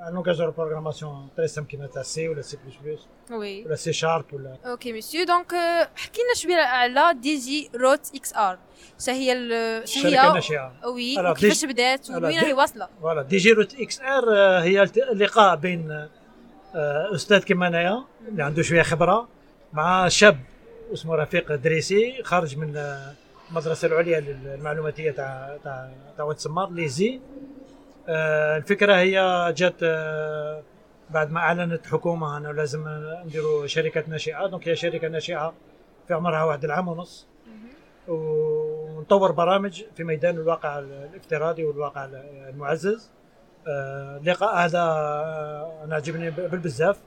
un 0.08 0.14
langage 0.14 0.38
de 0.38 0.52
programmation 0.52 1.28
très 1.38 1.48
simple 1.48 1.64
كيما 1.64 1.88
تاع 1.88 2.02
C 2.04 2.30
ولا 2.30 2.42
C 2.42 2.58
plus 2.66 2.76
plus 2.84 3.08
oui 3.32 3.66
ولا 3.66 3.76
C 3.76 3.94
sharp 3.94 4.26
ولا 4.34 4.58
OK 4.66 4.94
monsieur 4.94 5.26
donc 5.26 5.52
حكينا 5.96 6.34
شوية 6.36 6.56
على 6.56 7.20
DigiRoot 7.22 8.12
XR 8.16 8.58
هي 9.10 9.34
الشركة 9.34 10.08
هي 10.08 10.28
الناشئه 10.30 10.74
oui 10.88 11.16
دي- 11.34 11.68
بدات 11.68 12.10
وين 12.10 12.20
راهي 12.42 12.54
واصله 12.54 12.88
voilà 13.02 13.22
DigiRoot 13.22 13.76
XR 13.80 14.30
هي 14.64 14.84
اللقاء 15.12 15.56
بين 15.56 16.08
أستاذ 17.16 17.40
كيما 17.44 17.68
انايا 17.68 18.04
اللي 18.28 18.44
عنده 18.44 18.62
شوية 18.62 18.82
خبره 18.82 19.28
مع 19.74 20.08
شاب 20.08 20.40
اسمه 20.94 21.16
رفيق 21.16 21.56
دريسي 21.56 22.24
خارج 22.24 22.58
من 22.58 22.78
المدرسة 23.52 23.88
العليا 23.88 24.20
للمعلوماتيه 24.20 25.12
تاع 25.12 25.58
تاع 25.64 25.90
تاع 26.18 26.26
واد 26.26 26.38
سمار 26.40 26.70
l'ESI 26.72 27.20
الفكرة 28.10 28.96
هي 28.96 29.54
جات 29.58 29.76
آه، 29.84 30.62
بعد 31.10 31.32
ما 31.32 31.40
أعلنت 31.40 31.88
حكومة 31.88 32.38
أنه 32.38 32.52
لازم 32.52 32.84
نديروا 33.26 33.68
شركة 33.68 34.04
ناشئة. 34.08 34.48
donc 34.48 34.68
هي 34.68 34.76
شركة 34.76 35.08
ناشئة 35.08 35.54
في 36.08 36.14
عمرها 36.14 36.44
واحد 36.44 36.64
العام 36.64 36.88
ونص. 36.88 37.28
ونطور 38.08 39.32
برامج 39.32 39.84
في 39.98 40.04
ميدان 40.04 40.36
الواقع 40.36 40.80
الافتراضي 40.80 41.64
والواقع 41.64 42.06
المعزز. 42.50 43.10
آه، 43.68 44.18
اللقاء 44.18 44.56
هذا 44.66 44.80
آه، 44.80 45.84
أنا 45.84 45.96
عجبني 45.96 46.30
بالبزاف 46.32 46.98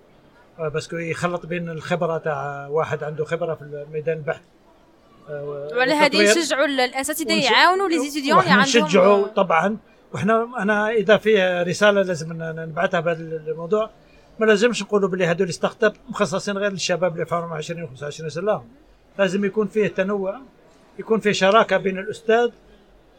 آه، 0.58 0.68
parce 0.68 0.86
que 0.86 0.96
يخلط 0.96 1.46
بين 1.46 1.68
الخبرة 1.70 2.18
تاع 2.18 2.66
واحد 2.70 3.04
عنده 3.04 3.24
خبرة 3.24 3.54
في 3.54 3.86
ميدان 3.92 4.16
البحث. 4.16 4.40
آه، 5.30 5.44
وعلى 5.76 5.92
هذه. 5.94 6.16
يشجعوا 6.16 6.64
ال- 6.66 6.80
الأساتذة 6.80 7.44
يعاونوا 7.44 7.88
les 7.88 7.98
étudiants 8.10 8.38
اللي 8.40 8.50
عندهم 8.50 8.64
نشجعوا 8.84 9.26
طبعا 9.26 9.76
وإحنا 10.14 10.48
أنا 10.58 10.90
إذا 10.90 11.16
فيه 11.16 11.62
رسالة 11.62 12.02
لازم 12.02 12.32
نبعثها 12.42 13.00
بهذا 13.00 13.22
الموضوع 13.22 13.90
ما 14.38 14.46
لازمش 14.46 14.82
نقولوا 14.82 15.08
باللي 15.08 15.26
هذول 15.26 15.52
start-up 15.52 15.92
مخصصين 16.08 16.58
غير 16.58 16.72
للشباب 16.72 17.12
اللي 17.12 17.26
في 17.26 17.34
عمرهم 17.34 17.52
20 17.52 17.82
و 17.82 17.86
25 17.86 18.30
سنة 18.30 18.44
لا 18.44 18.60
لازم 19.18 19.44
يكون 19.44 19.66
فيه 19.66 19.86
تنوع 19.86 20.40
يكون 20.98 21.20
فيه 21.20 21.32
شراكة 21.32 21.76
بين 21.76 21.98
الأستاذ 21.98 22.50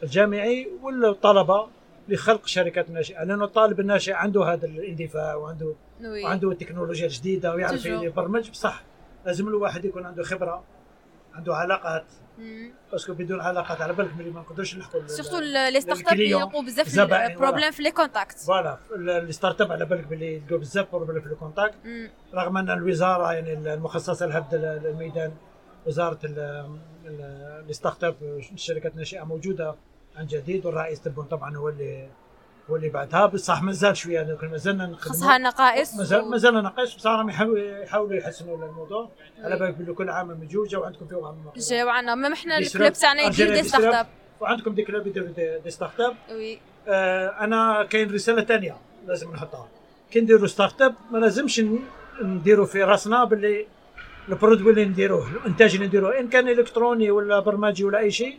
الجامعي 0.02 0.68
والطلبة 0.82 1.66
لخلق 2.08 2.46
شركات 2.46 2.90
ناشئه 2.90 3.24
لأنه 3.24 3.44
الطالب 3.44 3.80
الناشئ 3.80 4.12
عنده 4.12 4.44
هذا 4.44 4.66
الاندفاع 4.66 5.34
وعنده 5.34 5.74
oui. 6.00 6.24
وعنده 6.24 6.50
التكنولوجيا 6.50 7.06
الجديده 7.06 7.54
ويعرف. 7.54 7.86
يبرمج 7.86 8.50
بصح 8.50 8.82
لازم 9.26 9.48
الواحد 9.48 9.84
يكون 9.84 10.06
عنده 10.06 10.22
خبرة 10.22 10.64
عنده 11.34 11.54
علاقات. 11.56 12.04
parce 12.92 13.05
que 13.05 13.12
بدون 13.14 13.40
علاقات. 13.40 13.80
على 13.80 13.92
بالك 13.92 14.16
ملي 14.16 14.30
ما 14.30 14.40
نقدرش 14.40 14.76
نحكوا 14.76 15.06
surtout 15.06 15.38
les 15.38 15.80
start-up 15.80 16.18
يلقوا 16.20 16.62
بزاف 16.62 16.88
problèmes 17.38 17.70
في 17.70 17.82
les 17.82 17.90
contacts 17.90 18.38
voilà 18.38 18.78
ال 18.96 19.60
start-up 19.60 19.72
على 19.72 19.84
بالك 19.84 20.06
باللي 20.06 20.34
يلقوا 20.36 20.58
بزاف 20.58 20.92
problèmes 20.92 21.20
في 21.20 21.26
ال 21.26 21.32
contact 21.32 21.74
رغم 22.34 22.56
أن 22.56 22.70
الوزارة 22.70 23.32
يعني 23.32 23.52
المخصصة 23.74 24.26
لهذا 24.26 24.46
الميدان 24.88 25.32
وزارة 25.86 26.18
ال- 26.24 26.78
ال 27.68 28.04
start-up 28.04 28.16
الشركات 28.52 28.92
الناشئة 28.92 29.22
موجودة 29.24 29.74
عن 30.16 30.26
جديد 30.26 30.66
والرئيس 30.66 31.00
تبون 31.00 31.24
طبعا 31.24 31.56
هو 31.56 31.68
اللي 31.68 32.08
هو 32.70 32.76
اللي 32.76 32.88
بعدها 32.88 33.26
بصح 33.26 33.62
مازال 33.62 33.96
شوية 33.96 34.22
لكن 34.22 34.48
مازلنا 34.50 34.84
نخدموا. 34.86 34.98
خاصها 35.14 35.38
نقائص 35.38 35.94
مازال 35.96 36.20
و- 36.20 36.24
مازال 36.28 36.54
ناقص 36.62 36.94
بصح 36.94 37.10
راهم 37.10 37.30
يحاولوا 37.30 38.14
يحسنوا 38.14 38.56
الموضوع. 38.66 39.10
على 39.44 39.56
بالك 39.58 39.74
باللي 39.74 39.92
كل 39.92 40.10
عام 40.10 40.28
من 40.28 40.48
جوج 40.48 40.76
وعندكم 40.76 41.06
فيه 41.06 41.16
عام 41.26 41.36
جاو 41.70 41.88
عنا 41.88 42.14
même 42.14 42.34
حنا 42.34 42.58
des 42.58 42.66
clubs 42.66 42.92
تاعنا 42.92 43.22
يدير 43.22 43.54
des. 43.54 43.62
start-up 43.62 44.06
وعندكم 44.40 44.74
des 44.74 44.82
clubs 44.82 45.06
يديروا 45.06 45.28
des, 45.64 45.70
start-up 45.70 46.14
oui. 46.30 46.58
آه، 46.88 47.28
أنا 47.28 47.86
كاين 47.90 48.14
رسالة 48.14 48.44
ثانية 48.44 48.76
لازم 49.06 49.32
نحطها. 49.32 49.68
كي 50.10 50.20
نديروا 50.20 50.46
start-up 50.46 50.94
ما 51.10 51.18
لازمش 51.18 51.62
نديروا 52.22 52.66
في 52.66 52.82
راسنا 52.84 53.24
باللي 53.24 53.66
ال 54.28 54.33
produit 54.33 54.70
اللي 54.70 54.84
نديروه 54.84 55.28
الإنتاج 55.30 55.74
اللي 55.74 55.86
نديروه 55.86 56.18
إن 56.20 56.28
كان 56.28 56.48
إلكتروني 56.48 57.10
ولا 57.10 57.38
برمجي 57.40 57.84
ولا 57.84 57.98
أي 57.98 58.10
شيء 58.10 58.38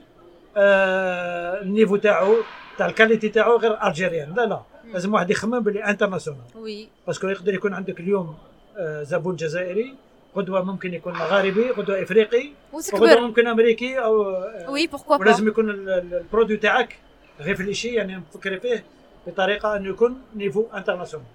آه 0.57 1.61
ال 1.61 1.66
niveau 1.66 1.95
تاعو 1.95 2.35
تاع 2.77 2.85
ال 2.87 2.92
qualité 2.92 3.29
تاعو 3.29 3.57
غير 3.57 3.87
algérien 3.87 4.33
لا 4.35 4.45
لا. 4.45 4.61
لازم 4.93 5.13
واحد 5.13 5.29
يخمم 5.29 5.59
باللي 5.59 5.83
international 5.83 6.41
oui. 6.55 6.89
parce 7.07 7.20
que 7.20 7.27
يقدر 7.27 7.53
يكون 7.53 7.73
عندك 7.73 7.99
اليوم 7.99 8.37
آه 8.77 9.03
زبون 9.03 9.35
جزائري 9.35 9.95
غدوه 10.37 10.63
ممكن 10.63 10.93
يكون 10.93 11.13
مغاربي 11.13 11.71
غدوه 11.71 12.03
إفريقي 12.03 12.49
وغدوه 12.73 13.19
ممكن 13.19 13.47
أمريكي 13.47 13.99
أو 13.99 14.29
آه، 14.31 14.69
وي 14.69 14.87
بوركوا 14.87 15.17
با 15.17 15.21
ولازم 15.25 15.47
يكون 15.47 15.69
ال- 15.69 15.89
ال- 15.89 16.13
ال 16.13 16.19
produit 16.19 16.57
تاعك 16.57 16.95
غير 17.39 17.55
في 17.55 17.63
الشيء 17.63 17.93
يعني 17.93 18.15
نفكر 18.15 18.59
فيه 18.59 18.83
بطريقة 19.27 19.75
انه 19.75 19.89
يكون 19.89 20.21
niveau 20.35 20.65
international. 20.73 21.27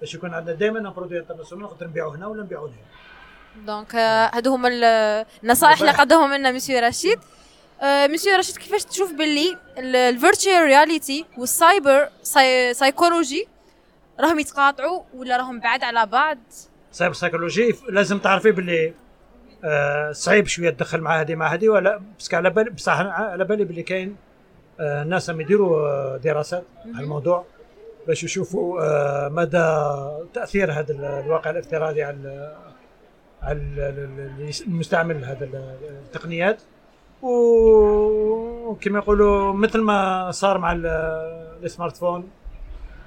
باش 0.00 0.14
يكون 0.14 0.34
عندنا 0.34 0.54
دائما 0.56 0.90
produit 0.90 1.18
international 1.18 1.64
نقدر 1.66 1.86
نبيعوه 1.86 2.16
هنا 2.16 2.26
ولا 2.26 2.42
نبيعوه 2.42 2.68
هنا. 2.68 3.66
donc 3.66 3.94
آه، 3.94 4.30
هادو 4.34 4.54
هما 4.54 4.68
ال- 4.68 5.26
النصائح 5.44 5.80
اللي 5.80 5.92
قدمهم 5.92 6.34
لنا 6.34 6.52
مسيو 6.52 6.78
رشيد 6.78 7.18
مسيو 7.82 8.36
رشيد 8.36 8.56
كيفاش 8.56 8.84
تشوف 8.84 9.12
باللي 9.12 9.56
ال 9.78 9.88
virtual 9.88 10.62
reality 10.64 11.24
وال 11.38 11.58
cyber 11.58 12.08
psychology 12.72 13.48
راهم 14.20 14.38
يتقاطعوا 14.38 15.02
ولا 15.14 15.36
راهم 15.36 15.60
بعاد 15.60 15.84
على 15.84 16.06
بعض؟ 16.06 16.38
cyber 16.92 17.14
psychology 17.14 17.74
لازم 17.88 18.18
تعرفي 18.18 18.50
باللي 18.50 18.92
آه 19.64 20.12
صعيب 20.12 20.46
شوية 20.46 20.70
تدخل 20.70 21.00
مع 21.00 21.20
هذه 21.20 21.34
مع 21.34 21.46
هذه 21.54 21.68
ولا 21.68 22.00
بس 22.18 22.34
على 22.34 22.50
بالي 22.50 22.70
بصح 22.70 22.92
على 23.00 23.44
بالي 23.44 23.64
باللي 23.64 23.82
كاين 23.82 24.16
آه 24.80 25.04
ناس 25.04 25.30
راهم 25.30 25.40
يديروا 25.40 25.88
آه، 25.88 26.16
دراسات 26.16 26.64
على 26.94 27.04
الموضوع 27.04 27.44
باش 28.06 28.24
يشوفوا 28.24 28.82
آه 28.82 29.28
مدى 29.28 29.76
تأثير 30.34 30.72
هذا 30.72 30.92
ال- 30.92 31.04
الواقع 31.04 31.50
الافتراضي 31.50 32.02
على 32.02 32.56
على 33.42 33.58
ال- 33.58 33.80
ال- 33.80 34.48
ال- 34.48 34.66
المستعمل 34.66 35.24
هذا 35.24 35.44
ال- 35.44 35.76
التقنيات. 36.06 36.62
وكما 37.22 38.98
يقولوا 38.98 39.52
مثل 39.52 39.80
ما 39.80 40.30
صار 40.30 40.58
مع 40.58 40.72
ال- 40.72 40.86
السمارت 41.64 41.96
فون 41.96 42.28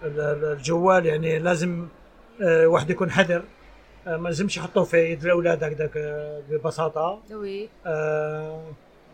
ال- 0.03 0.19
ال- 0.19 0.45
الجوال 0.57 1.05
يعني 1.05 1.39
لازم 1.39 1.87
آه، 2.43 2.67
واحد 2.67 2.89
يكون 2.89 3.11
حذر. 3.11 3.43
آه، 4.07 4.17
ما 4.17 4.27
لازمش 4.29 4.57
يحطوه 4.57 4.83
في 4.83 4.97
يد 5.11 5.23
الأولاد 5.25 5.63
هكذاك 5.63 5.97
آه، 5.97 6.41
ببساطة. 6.49 7.19
oui. 7.31 7.69
آه، 7.85 8.63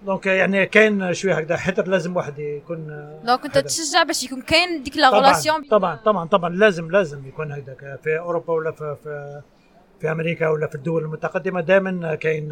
donc 0.06 0.26
يعني 0.26 0.66
كاين 0.66 1.14
شوية 1.14 1.34
هكذا 1.34 1.58
حذر 1.58 1.88
لازم 1.88 2.16
واحد 2.16 2.40
يكون 2.40 2.88
donc 3.26 3.46
انت. 3.46 3.58
تشجع 3.58 4.04
باش 4.04 4.24
يكون 4.24 4.42
كاين 4.42 4.84
ديك 4.84 4.98
لا 4.98 5.10
طبعا 5.10 5.20
régulation 5.22 5.64
طبعا 5.64 5.96
طبعا 5.96 6.28
طبعا 6.28 6.50
لازم 6.50 6.92
لازم 6.92 7.28
يكون 7.28 7.52
هكذاك. 7.52 8.00
في 8.04 8.20
أوروبا 8.20 8.54
ولا 8.54 8.72
في 8.72 8.96
في, 9.04 9.42
في 10.00 10.12
أمريكا 10.12 10.48
ولا 10.50 10.68
في 10.68 10.76
الدول 10.76 11.04
المتقدمة 11.04 11.62
دائما 11.62 12.16
كاين 12.16 12.50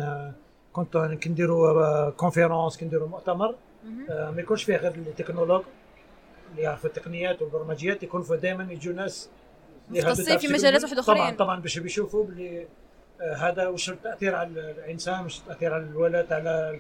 كنت 0.76 0.98
كي 1.22 1.30
نديروا 1.30 2.10
conférence 2.10 2.78
كي 2.78 2.86
نديروا 2.86 3.08
مؤتمر 3.08 3.56
آه، 4.10 4.32
ما 4.32 4.42
يكونش 4.42 4.64
فيه 4.64 4.76
غير 4.76 4.92
ال 4.96 5.01
technologues 5.01 5.64
اللي 6.52 6.62
يعرفوا 6.62 6.90
التقنيات 6.90 7.42
والبرمجيات 7.42 8.04
يكون 8.04 8.22
فيه 8.22 8.36
دائما 8.36 8.74
يجوا 8.74 8.94
ناس 8.94 9.30
متخصصين 9.90 10.38
في 10.38 10.48
مجالات. 10.48 10.84
واحد 10.84 10.98
أخرين. 10.98 11.18
طبعا 11.18 11.36
طبعا 11.36 11.60
باش 11.60 11.80
بيشوفوا 11.80 12.26
باللي 12.26 12.68
آه، 13.22 13.36
هذا 13.36 13.68
وش 13.68 13.90
التأثير 13.90 14.36
على 14.36 14.50
الإنسان 14.50 15.26
وش 15.26 15.40
التأثير 15.40 15.74
على 15.74 15.84
الولد 15.84 16.34
على 16.34 16.80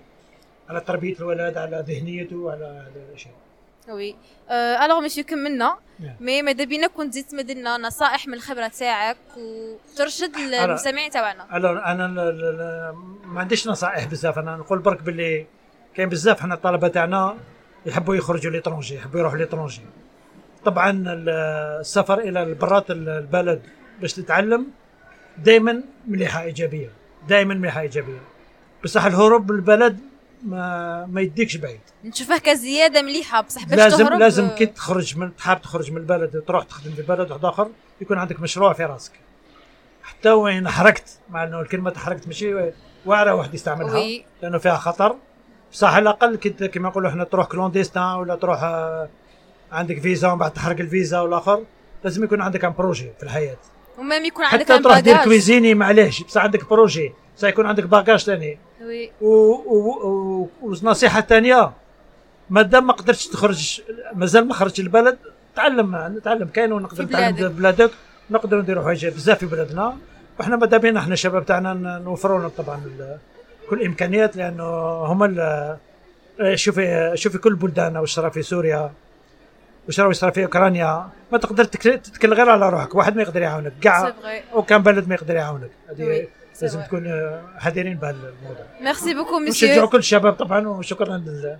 على 0.69 0.79
تربية 0.81 1.15
الولد 1.19 1.57
على 1.57 1.83
ذهنيته 1.87 2.51
على 2.51 2.65
هذا 2.65 3.03
الاشياء 3.09 3.33
oui. 3.89 4.15
alors 4.51 5.01
monsieur 5.01 5.23
كملنا. 5.23 5.77
mais 6.19 6.41
ماذا 6.41 6.63
بينا 6.63 6.87
كنت 6.87 7.11
تزيد 7.11 7.25
تمد 7.25 7.51
لنا 7.51 7.77
نصائح 7.77 8.27
من 8.27 8.33
الخبرة 8.33 8.67
تاعك 8.67 9.17
وترشد 9.37 10.37
للمستمعين 10.37 11.11
تاعنا. 11.11 11.57
alors 11.57 11.77
أنا 11.77 12.07
ما 13.25 13.39
عنديش 13.39 13.67
نصائح 13.67 14.05
بزاف. 14.05 14.39
أنا 14.39 14.57
نقول 14.57 14.79
برك 14.79 15.01
باللي 15.03 15.45
كاين 15.95 16.09
بزاف 16.09 16.41
حنا 16.41 16.53
الطلبة 16.53 16.87
تاعنا 16.87 17.37
يحبوا 17.85 18.15
يخرجوا 18.15 18.51
l'étranger 18.51 18.95
يحبوا 18.95 19.19
يروحوا 19.19 19.37
l'étranger. 19.37 19.81
طبعا 20.65 20.89
ال- 20.89 21.29
السفر 21.79 22.19
إلى 22.19 22.53
برات 22.53 22.91
ال- 22.91 23.09
البلد 23.09 23.61
باش 24.01 24.13
تتعلم 24.13 24.67
دائما 25.37 25.83
مليحة 26.07 26.41
إيجابية 26.41 26.89
دائما 27.27 27.53
مليحة 27.53 27.81
إيجابية. 27.81 28.19
بصح 28.83 29.05
الهروب 29.05 29.51
من 29.51 29.57
البلد 29.57 29.99
ما 30.45 31.05
ما 31.05 31.21
يديكش 31.21 31.57
بعيد. 31.57 31.79
نشوفه 32.03 32.37
كزيادة 32.37 33.01
مليحة 33.01 33.41
بصح 33.41 33.65
باش 33.65 33.79
لازم 33.79 34.05
تهرب. 34.05 34.19
لازم 34.19 34.47
كي 34.47 34.65
تخرج 34.65 35.17
من 35.17 35.35
تحب 35.35 35.61
تخرج 35.61 35.91
من 35.91 35.97
البلد 35.97 36.35
وتروح 36.35 36.63
تخدم 36.63 36.91
في 36.91 37.01
بلد 37.01 37.31
واحد 37.31 37.45
آخر 37.45 37.69
يكون 38.01 38.17
عندك 38.17 38.39
مشروع 38.39 38.73
في 38.73 38.83
راسك. 38.85 39.11
حتى 40.03 40.29
وين 40.29 40.69
حرقت 40.69 41.19
مع 41.29 41.43
إنه 41.43 41.61
الكلمة 41.61 41.93
حرقت 41.97 42.27
ماشي 42.27 42.71
واعرة 43.05 43.33
واحد 43.35 43.53
يستعملها 43.53 43.93
oui. 43.93 44.25
لأنه 44.41 44.57
فيها 44.57 44.75
خطر. 44.75 45.15
بصح 45.71 45.93
على 45.93 46.01
الأقل 46.01 46.35
كي 46.35 46.49
كما 46.49 46.89
نقولوا 46.89 47.09
إحنا 47.09 47.23
تروح 47.23 47.47
clandestin 47.47 48.15
ولا 48.15 48.35
تروح 48.35 48.63
آه، 48.63 49.09
عندك 49.71 49.99
فيزا 49.99 50.27
ومن 50.27 50.37
بعد 50.37 50.53
تحرق 50.53 50.79
الفيزا 50.79 51.19
والآخر 51.19 51.63
لازم 52.03 52.23
يكون 52.23 52.41
عندك 52.41 52.65
un 52.65 52.73
projet 52.73 53.11
في 53.17 53.23
الحياة. 53.23 53.57
و 53.97 54.03
même 54.03 54.25
يكون 54.25 54.45
عندك 54.45 54.71
حتى 54.71 54.79
تروح 54.83 54.99
دير 54.99 55.23
cuisinier 55.23 55.73
معليش 55.73 56.23
بصح 56.23 56.41
عندك 56.41 56.69
projet 56.69 57.13
بصح 57.37 57.47
يكون 57.47 57.65
عندك 57.65 57.83
bagage 57.83 58.19
ثاني 58.19 58.59
oui. 58.85 59.11
و- 59.21 59.27
و- 59.27 60.07
و- 60.07 60.49
والنصيحه 60.61 61.19
الثانية 61.19 61.71
مادام 62.49 62.87
ما 62.87 62.93
قدرتش 62.93 63.27
تخرج 63.27 63.81
مازال 64.13 64.47
ما 64.47 64.53
خرجتش 64.53 64.79
البلد 64.79 65.17
تعلم 65.55 65.95
نتعلم 66.17 66.47
كاين 66.47 66.71
ونقدر 66.73 67.03
نتعلم. 67.03 67.35
في 67.35 67.47
بلادك. 67.47 67.91
نقدروا 68.31 68.61
نديروا 68.61 68.83
حاجة 68.85 69.09
بزاف 69.09 69.37
في 69.39 69.45
بلادنا. 69.45 69.97
وحنا 70.39 70.55
ماذا 70.55 70.77
بينا؟ 70.77 70.99
إحنا 70.99 71.13
الشباب 71.13 71.45
تاعنا 71.45 71.73
نوفروا 71.73 72.39
لهم 72.39 72.49
طبعا 72.57 72.81
كل 73.69 73.81
الإمكانيات 73.81 74.35
لأنه 74.37 74.63
هما 75.05 75.77
شوفي 76.55 77.11
شوفي 77.15 77.37
كل 77.37 77.55
بلدان 77.55 77.97
واش 77.97 78.13
صرا 78.13 78.29
في 78.29 78.41
سوريا 78.41 78.91
واش 79.87 79.99
راه 79.99 80.29
في 80.29 80.43
أوكرانيا. 80.43 81.09
ما 81.31 81.37
تقدر 81.37 81.63
تك- 81.63 81.81
تتكل 81.81 82.33
غير 82.33 82.49
على 82.49 82.69
روحك. 82.69 82.95
واحد 82.95 83.15
ما 83.15 83.21
يقدر 83.21 83.41
يعاونك. 83.41 83.73
كاع 83.81 84.13
وكان 84.53 84.83
بلد 84.83 85.07
ما 85.07 85.15
يقدر 85.15 85.35
يعاونك. 85.35 85.69
هذه 85.89 86.27
لازم. 86.61 86.81
تكون 86.81 87.07
آه، 87.07 87.41
حذرين 87.59 87.97
بهالموضوع 87.97 88.65
merci 88.81 89.13
beaucoup 89.13 89.39
نشجعوا 89.39 89.71
مسيو 89.73 89.87
كل 89.89 89.97
الشباب 89.97 90.33
طبعا 90.33 90.67
وشكرا 90.67 91.17
لل- 91.17 91.57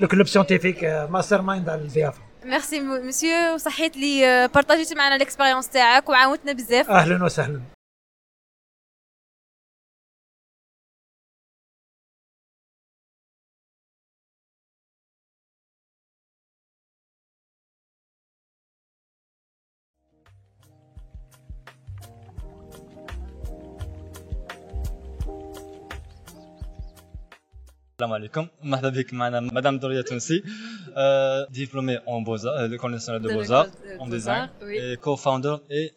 ل 0.00 0.26
club 0.26 0.84
scientifique 1.10 1.42
Mastermind 1.42 1.68
على 1.68 1.80
الضيافة. 1.80 2.18
merci 2.44 2.80
m- 2.80 3.08
monsieur 3.08 3.54
وصحيت 3.54 3.96
لي 3.96 4.48
بارطاجيتي 4.54 4.94
معنا 4.94 5.16
ال 5.16 5.21
expérience 5.21 5.68
تاعك 5.68 6.08
وعاونتنا 6.08 6.52
بزاف 6.52 6.90
أهلا 6.90 7.24
وسهلا. 7.24 7.60
السلام 27.95 28.13
عليكم 28.13 28.47
مرحبا 28.63 28.89
بك 28.89 29.13
معنا 29.13 29.39
مدام 29.39 29.79
دوريا 29.79 30.01
تونسي 30.01 30.43
ديبلومي 31.49 31.97
اون 31.97 32.23
بوزا 32.23 32.67
ليكول 32.67 32.91
ناسيونال 32.91 33.21
دو 33.21 33.29
بوزار 33.33 33.69
اون 33.99 34.09
ديزاين 34.09 34.47
et 34.61 34.97
co-founder 34.97 35.59
et 35.71 35.91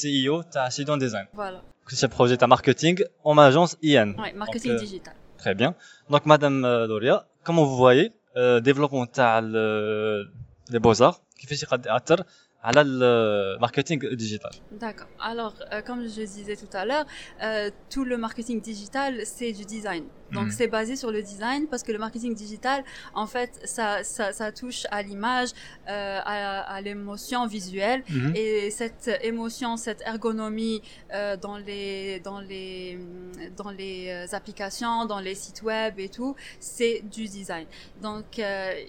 CEO 0.00 0.42
تاع 0.52 0.68
Sidon 0.68 0.96
Design. 0.96 1.26
Voilà, 1.34 1.60
C'est 1.88 2.04
un 2.04 2.08
projet 2.18 2.36
de 2.36 2.46
marketing 2.46 2.96
en 3.24 3.36
agence 3.48 3.72
IN. 3.82 4.10
ouais, 4.18 4.32
marketing 4.42 4.72
Donc, 4.72 4.80
euh, 4.80 4.84
digital. 4.86 5.14
Très 5.42 5.54
bien. 5.60 5.70
Donc, 6.12 6.22
Madame 6.32 6.64
euh, 6.64 6.86
Doria, 6.92 7.16
comme 7.44 7.56
vous 7.56 7.76
voyez, 7.84 8.06
euh, 8.36 8.60
développement 8.60 9.06
تاع 9.12 9.38
ال- 9.38 10.28
les 10.72 10.78
beaux-arts 10.78 11.20
كيفاش 11.40 11.62
يقدر 11.62 11.90
يأثر 11.90 12.24
على 12.64 12.80
الماركتينغ 12.80 14.14
ديجيتال. 14.14 14.50
D'accord. 14.80 15.08
Alors, 15.30 15.54
euh, 15.72 15.80
comme 15.86 16.02
je 16.16 16.22
disais 16.36 16.56
tout 16.56 16.74
à 16.76 16.84
l'heure, 16.84 17.06
euh, 17.42 17.70
tout 17.92 18.04
le 18.04 18.16
marketing 18.18 18.60
digital, 18.60 19.12
c'est 19.24 19.52
du 19.52 19.64
design. 19.64 20.04
Donc, 20.38 20.46
Mhm. 20.48 20.54
c'est 20.58 20.68
basé 20.78 20.94
sur 21.02 21.10
le 21.16 21.22
design 21.32 21.62
parce 21.70 21.82
que 21.86 21.90
le 21.96 21.98
marketing 22.06 22.34
digital, 22.44 22.78
en 23.22 23.26
fait, 23.34 23.52
ça, 23.76 23.88
ça, 24.04 24.26
ça 24.40 24.48
touche 24.60 24.82
à 24.96 25.02
l'image, 25.06 25.50
euh, 25.88 26.20
à, 26.34 26.36
à 26.76 26.80
l'émotion 26.86 27.40
visuelle. 27.56 28.00
Et 28.42 28.70
cette 28.80 29.06
émotion, 29.32 29.70
cette 29.86 30.02
ergonomie 30.12 30.78
euh, 30.82 31.36
dans 31.46 31.58
les 31.68 31.88
dans 32.28 32.40
les 32.50 32.70
dans 33.60 33.72
les 33.80 33.96
euh, 34.10 34.36
applications, 34.38 34.96
dans 35.12 35.20
les 35.28 35.34
sites 35.42 35.62
web 35.72 35.92
et 36.04 36.10
tout, 36.16 36.32
c'est 36.74 36.96
du 37.16 37.24
design. 37.38 37.66
Donc 38.06 38.28
euh, 38.38 38.42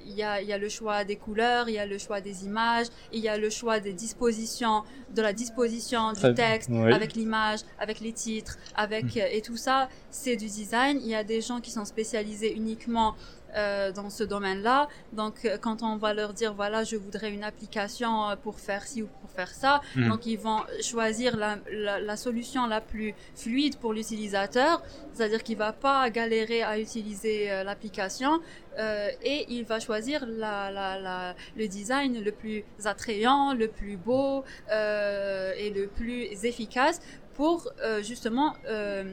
il 0.10 0.13
y 0.22 0.24
a 0.32 0.34
il 0.44 0.48
y 0.51 0.53
a 0.58 0.60
le 0.65 0.70
choix 0.77 1.00
des 1.12 1.18
couleurs, 1.25 1.65
il 1.72 1.75
y 1.80 1.84
a 1.86 1.88
le 1.94 1.98
choix 2.06 2.20
des 2.30 2.38
images, 2.50 2.88
il 3.18 3.22
y 3.27 3.30
a 3.36 3.38
le 3.46 3.50
choix 3.60 3.64
des 3.80 3.92
dispositions, 3.92 4.82
de 5.14 5.23
la 5.23 5.32
disposition 5.32 6.12
du 6.12 6.35
texte 6.35 6.68
Oui. 6.73 6.92
avec 6.92 7.14
l'image, 7.14 7.61
avec 7.78 8.00
les 8.00 8.12
titres, 8.12 8.57
avec 8.74 9.16
euh, 9.16 9.26
et 9.31 9.42
tout 9.42 9.57
ça, 9.57 9.88
c'est 10.11 10.37
du 10.37 10.46
design. 10.46 10.98
Il 11.02 11.09
y 11.09 11.14
a 11.14 11.24
des 11.24 11.40
gens 11.40 11.61
qui 11.61 11.70
sont 11.70 11.85
spécialisés 11.85 12.55
uniquement 12.55 13.14
euh, 13.57 13.92
dans 13.92 14.11
ce 14.11 14.25
domaine-là. 14.25 14.88
Donc, 15.12 15.45
euh, 15.45 15.57
quand 15.59 15.83
on 15.83 15.97
va 15.97 16.12
leur 16.14 16.33
dire, 16.33 16.53
voilà, 16.55 16.85
je 16.85 16.97
voudrais 16.97 17.31
une 17.33 17.45
application 17.45 18.29
euh, 18.31 18.37
pour 18.37 18.59
faire 18.61 18.85
ci 18.87 19.03
ou 19.03 19.09
pour 19.21 19.31
faire 19.31 19.49
ça, 19.62 19.81
Mhm. 19.97 20.09
donc 20.09 20.27
ils 20.27 20.38
vont 20.38 20.61
choisir 20.83 21.37
la, 21.37 21.59
la, 21.71 22.01
la 22.01 22.16
solution 22.16 22.66
la 22.66 22.81
plus 22.81 23.14
fluide 23.35 23.77
pour 23.77 23.92
l'utilisateur, 23.92 24.83
c'est-à-dire 25.12 25.42
qu'il 25.42 25.57
va 25.57 25.73
pas 25.73 26.09
galérer 26.11 26.62
à 26.62 26.79
utiliser 26.79 27.51
euh, 27.51 27.64
l'application 27.64 28.40
euh, 28.79 29.09
et 29.23 29.47
il 29.49 29.64
va 29.64 29.81
choisir 29.81 30.27
la, 30.27 30.71
la, 30.71 30.99
la, 31.01 31.35
le 31.57 31.66
design 31.66 32.23
le 32.23 32.33
plus 32.33 32.62
attrayant, 32.85 33.55
le 33.55 33.69
plus 33.69 33.97
beau 33.97 34.45
et 34.71 35.71
le 35.71 35.87
plus 35.87 36.45
efficace 36.45 37.01
pour 37.37 37.68
euh, 37.85 38.03
justement 38.03 38.55
euh, 38.66 39.05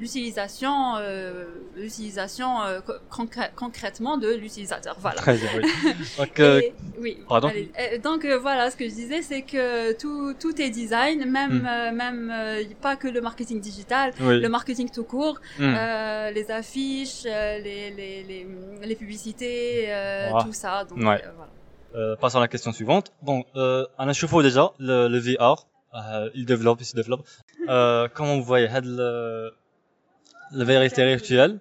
l'utilisation 0.00 0.96
euh, 0.96 1.44
l'utilisation 1.76 2.62
euh, 2.62 2.80
co- 2.80 2.94
concrè- 3.10 3.50
concrètement 3.54 4.16
de 4.16 4.28
l'utilisateur. 4.34 4.96
Voilà. 5.00 5.16
Très 5.20 5.36
bien, 5.36 5.48
oui. 5.56 5.92
Donc, 6.18 6.40
euh, 6.40 6.60
Et- 6.60 6.74
oui. 6.98 7.18
pardon 7.28 7.48
allez. 7.48 7.70
Euh, 7.78 7.98
donc 7.98 8.24
euh, 8.24 8.38
voilà, 8.38 8.70
ce 8.70 8.76
que 8.76 8.84
je 8.88 8.94
disais, 8.94 9.22
c'est 9.22 9.42
que 9.42 9.92
tout, 9.92 10.34
tout 10.40 10.60
est 10.60 10.70
design, 10.70 11.24
même 11.30 11.66
euh, 11.68 11.92
même 11.92 12.30
euh, 12.32 12.62
pas 12.80 12.96
que 12.96 13.08
le 13.08 13.20
marketing 13.20 13.60
digital, 13.60 14.12
oui. 14.20 14.40
le 14.40 14.48
marketing 14.48 14.88
tout 14.90 15.04
court, 15.04 15.38
euh, 15.60 16.30
les 16.30 16.50
affiches, 16.50 17.24
les, 17.24 17.90
les, 17.90 18.22
les, 18.24 18.46
les 18.82 18.96
publicités, 18.96 19.86
euh, 19.88 20.30
tout 20.42 20.52
ça. 20.52 20.84
Donc 20.84 20.98
Ouais. 20.98 21.22
euh, 21.24 21.30
voilà. 21.36 21.52
Euh, 21.94 22.16
passons 22.16 22.38
à 22.38 22.42
la 22.42 22.48
question 22.48 22.72
suivante. 22.72 23.12
Bon, 23.22 23.44
euh, 23.56 23.84
on 23.98 24.06
a 24.08 24.12
chauffé 24.12 24.42
déjà 24.42 24.72
le, 24.78 25.08
le 25.08 25.18
VR. 25.18 25.66
Euh, 25.94 26.30
il 26.34 26.44
développe, 26.44 26.80
il 26.80 26.84
se 26.84 26.96
développe. 26.96 27.26
Euh, 27.68 28.08
comme 28.08 28.28
on 28.28 28.40
voyait, 28.40 28.68
la 28.68 29.50
vérité 30.64 31.04
virtuelle, 31.04 31.60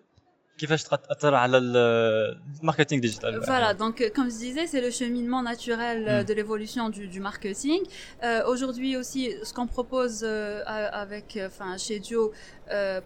marketing 2.61 2.99
digital 2.99 3.39
Voilà, 3.45 3.73
donc 3.73 4.01
euh, 4.01 4.09
comme 4.13 4.29
je 4.29 4.37
disais, 4.37 4.65
c'est 4.67 4.81
le 4.81 4.91
cheminement 4.91 5.43
naturel 5.43 6.05
euh, 6.07 6.23
de 6.23 6.33
l'évolution 6.33 6.89
du, 6.89 7.07
du 7.07 7.19
marketing. 7.19 7.81
Euh, 8.23 8.41
Aujourd'hui 8.47 8.97
aussi, 8.97 9.33
ce 9.43 9.53
qu'on 9.53 9.67
propose 9.67 10.21
euh, 10.23 10.63
avec, 10.65 11.37
euh, 11.37 11.47
enfin, 11.47 11.77
chez 11.77 11.99
Duo 11.99 12.31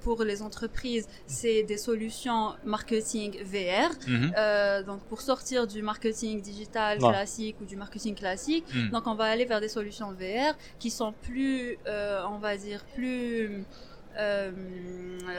pour 0.01 0.23
les 0.23 0.41
entreprises, 0.41 1.07
c'est 1.27 1.61
des 1.61 1.77
solutions 1.77 2.53
marketing 2.65 3.37
VR. 3.43 3.91
Mm 4.07 4.31
donc 4.87 5.01
pour 5.09 5.21
sortir 5.21 5.67
du 5.67 5.81
marketing 5.81 6.41
digital 6.41 6.97
classique 6.97 7.57
ou 7.61 7.65
du 7.65 7.75
marketing 7.75 8.15
classique, 8.15 8.65
donc 8.91 9.05
on 9.05 9.13
va 9.13 9.25
aller 9.25 9.45
vers 9.45 9.61
des 9.61 9.67
solutions 9.67 10.11
VR 10.13 10.53
qui 10.79 10.89
sont 10.89 11.13
plus, 11.27 11.77
on 12.33 12.39
va 12.39 12.57
dire, 12.57 12.81
plus 12.95 13.63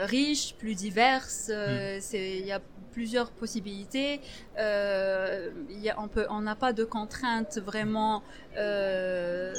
riches, 0.01 0.55
plus 0.57 0.75
diverses. 0.75 1.49
euh, 1.51 1.97
c'est 2.01 2.39
Il 2.39 2.45
y 2.45 2.51
a 2.51 2.61
plusieurs 2.91 3.31
possibilités. 3.31 4.21
Euh, 4.59 5.49
y 5.69 5.89
a, 5.89 5.99
on 5.99 6.07
peut, 6.07 6.25
on 6.29 6.41
n'a 6.41 6.55
pas 6.55 6.73
de 6.73 6.83
contraintes 6.83 7.57
vraiment. 7.57 8.23
euh, 8.57 9.51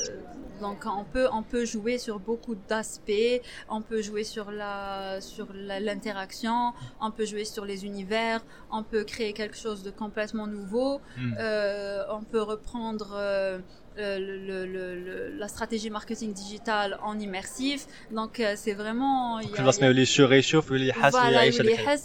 donc 0.60 0.84
on 0.86 1.04
peut, 1.04 1.28
on 1.32 1.42
peut 1.42 1.64
jouer 1.64 1.98
sur 1.98 2.20
beaucoup 2.20 2.54
d'aspects. 2.54 3.40
On 3.68 3.82
peut 3.82 4.02
jouer 4.02 4.24
sur 4.24 4.52
la, 4.52 5.20
sur 5.20 5.48
l'interaction. 5.52 6.72
On 7.00 7.10
peut 7.10 7.26
jouer 7.26 7.44
sur 7.44 7.64
les 7.64 7.84
univers. 7.84 8.40
On 8.70 8.84
peut 8.84 9.04
créer 9.04 9.32
quelque 9.32 9.56
chose 9.56 9.82
de 9.82 9.90
complètement 9.90 10.46
nouveau. 10.46 11.00
Mm. 11.18 11.34
Euh, 11.38 12.04
on 12.10 12.22
peut 12.22 12.42
reprendre 12.42 13.14
euh, 13.14 13.34
euh, 13.44 13.58
euh, 13.96 15.30
la 15.38 15.46
stratégie 15.46 15.88
marketing 15.88 16.32
digital 16.32 16.98
en 17.02 17.18
immersif. 17.18 17.86
Donc 18.10 18.40
euh, 18.40 18.54
c'est 18.56 18.72
vraiment. 18.72 19.38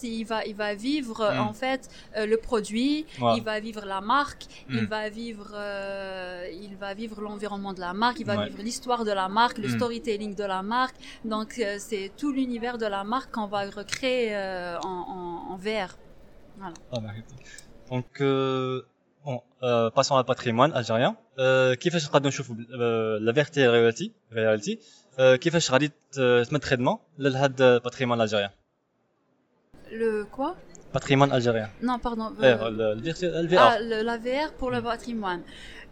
Il 0.04 0.25
va, 0.25 0.45
il 0.45 0.56
va 0.56 0.75
vivre 0.75 1.23
en 1.39 1.54
fait 1.54 1.89
euh, 2.15 2.28
le 2.28 2.38
produit, 2.38 3.06
il 3.36 3.41
va 3.43 3.60
vivre 3.60 3.86
la 3.86 4.02
marque, 4.02 4.43
il 4.69 4.86
va 4.86 5.10
vivre, 5.10 5.56
il 6.52 6.75
va 6.78 6.93
vivre 6.93 7.21
l'environnement 7.21 7.73
de 7.73 7.80
la 7.80 7.93
marque, 7.93 8.19
il 8.19 8.25
va 8.25 8.45
vivre 8.45 8.62
l'histoire 8.62 9.04
de 9.04 9.12
la 9.12 9.28
marque, 9.28 9.58
le 9.58 9.69
storytelling 9.69 10.36
de 10.36 10.43
la 10.43 10.62
marque. 10.62 10.95
Donc 11.25 11.60
c'est 11.80 12.12
tout 12.17 12.32
l'univers 12.32 12.78
de 12.78 12.86
la 12.86 13.04
marque 13.04 13.34
qu'on 13.34 13.47
va 13.47 13.67
recréer 13.69 14.36
en, 14.84 15.52
en, 15.52 15.58
VR. 15.58 15.97
Voilà. 16.58 17.13
Donc 17.89 18.21
passons 19.96 20.16
au 20.20 20.24
patrimoine 20.24 20.72
algérien. 20.72 21.16
Euh, 21.38 21.74
كيفاش 21.74 22.04
نقدروا 22.07 22.28
نشوفوا 22.28 22.54
لا 23.20 23.33
فيرتي 23.33 23.66
رياليتي 23.68 24.12
رياليتي 24.33 24.78
كيفاش 25.18 25.70
غادي 25.70 25.88
ت- 25.88 26.44
تمد 26.50 26.64
خدمه 26.64 26.98
لهاد 27.18 27.62
الباتريمون 27.62 28.20
الجزائري 28.20 28.50
Le 29.90 30.37
quoi 30.37 30.54
باتريمون 30.94 31.33
الجزائري 31.33 31.68
Non, 31.83 31.98
pardon. 32.07 32.42
ايه 32.42 32.57
euh, 32.57 32.62
الفيرتي 32.62 33.40
الفي 33.40 33.57
Ah, 33.59 33.61
ار 33.61 33.78
le- 33.78 34.07
la 34.07 34.18
VR 34.18 34.52
pour 34.61 34.70
le 34.70 34.80
Mm. 34.80 34.85
patrimoine. 34.85 35.40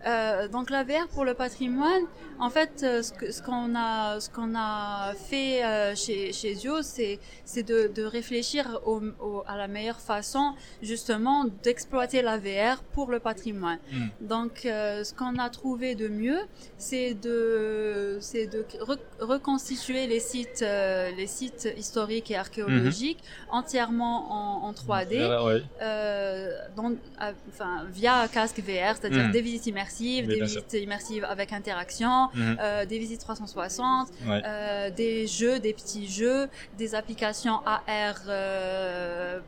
Euh, 0.06 0.48
donc 0.48 0.70
la 0.70 0.84
VR 0.84 1.08
pour 1.08 1.26
le 1.26 1.34
patrimoine, 1.34 2.04
en 2.40 2.50
fait, 2.50 2.82
euh, 2.84 3.02
ce 3.02 3.12
que- 3.12 3.32
ce 3.32 3.42
qu'on 3.42 3.74
a, 3.76 4.20
ce 4.20 4.30
qu'on 4.30 4.54
a 4.56 5.14
fait 5.30 5.64
euh, 5.66 5.96
chez 5.96 6.32
chez 6.34 6.54
Zio, 6.54 6.82
c'est 6.84 7.20
c'est 7.46 7.64
de, 7.64 7.88
de 7.94 8.04
réfléchir 8.04 8.80
au, 8.86 9.02
au- 9.20 9.44
à 9.48 9.58
la 9.58 9.68
meilleure 9.68 10.00
façon, 10.00 10.54
justement, 10.84 11.46
d'exploiter 11.64 12.22
la 12.22 12.38
VR 12.38 12.84
pour 12.94 13.10
le 13.10 13.20
patrimoine. 13.20 13.80
Mm. 13.92 14.08
Donc, 14.22 14.66
euh, 14.66 15.04
ce 15.04 15.14
qu'on 15.16 15.38
a 15.40 15.50
trouvé 15.50 15.96
de 15.96 16.08
mieux, 16.10 16.42
c'est 16.78 17.16
de 17.16 18.18
c'est 18.22 18.46
de 18.48 18.66
re- 18.82 19.00
reconstituer 19.20 20.06
les 20.08 20.20
sites 20.20 20.62
euh, 20.62 21.10
les 21.18 21.28
sites 21.28 21.68
historiques 21.76 22.30
et 22.30 22.36
archéologiques 22.38 23.24
entièrement 23.50 24.32
en, 24.32 24.68
en 24.68 24.74
3D 24.74 25.14
Ouais, 25.28 25.44
ouais. 25.54 25.64
euh, 25.82 26.52
dans- 26.76 26.94
à- 27.20 27.32
enfin, 27.50 27.86
via 27.92 28.28
casque 28.28 28.60
VR, 28.60 28.96
c'est-à-dire 28.96 29.26
Mhm. 29.26 29.32
des 29.32 29.42
visites 29.42 29.66
immersives, 29.68 29.87
Oui, 30.22 30.28
des 30.28 30.36
sûr. 30.36 30.46
visites 30.46 30.74
immersives 30.74 31.24
avec 31.24 31.54
interaction, 31.54 32.30
Mhm. 32.34 32.58
euh, 32.62 32.86
des 32.86 33.00
visites 33.00 33.22
360, 33.22 34.10
Ouais. 34.26 34.42
euh, 34.46 34.90
des 34.92 35.28
jeux, 35.28 35.60
des 35.60 35.74
petits 35.74 36.08
jeux, 36.08 36.50
des 36.78 36.96
applications 36.96 37.60
AR 37.66 38.16
euh, 38.28 39.40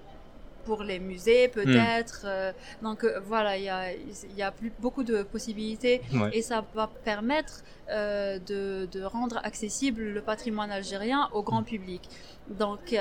pour 0.65 0.83
les 0.83 0.99
musées 0.99 1.47
peut-être. 1.47 2.21
euh, 2.25 2.51
donc 2.81 3.03
voilà, 3.23 3.57
il 3.57 3.63
y 3.63 3.69
a, 3.69 3.91
il 3.93 4.35
y 4.35 4.43
a 4.43 4.51
plus, 4.51 4.71
beaucoup 4.79 5.03
de 5.03 5.23
possibilités 5.23 6.01
Ouais. 6.13 6.29
et 6.33 6.41
ça 6.41 6.63
va 6.75 6.87
permettre 7.03 7.63
de, 7.89 8.85
de 8.85 9.01
rendre 9.03 9.39
accessible 9.43 10.01
le 10.03 10.21
patrimoine 10.21 10.71
algérien 10.71 11.27
au 11.33 11.41
grand 11.41 11.63
public. 11.63 12.03
Donc, 12.47 12.95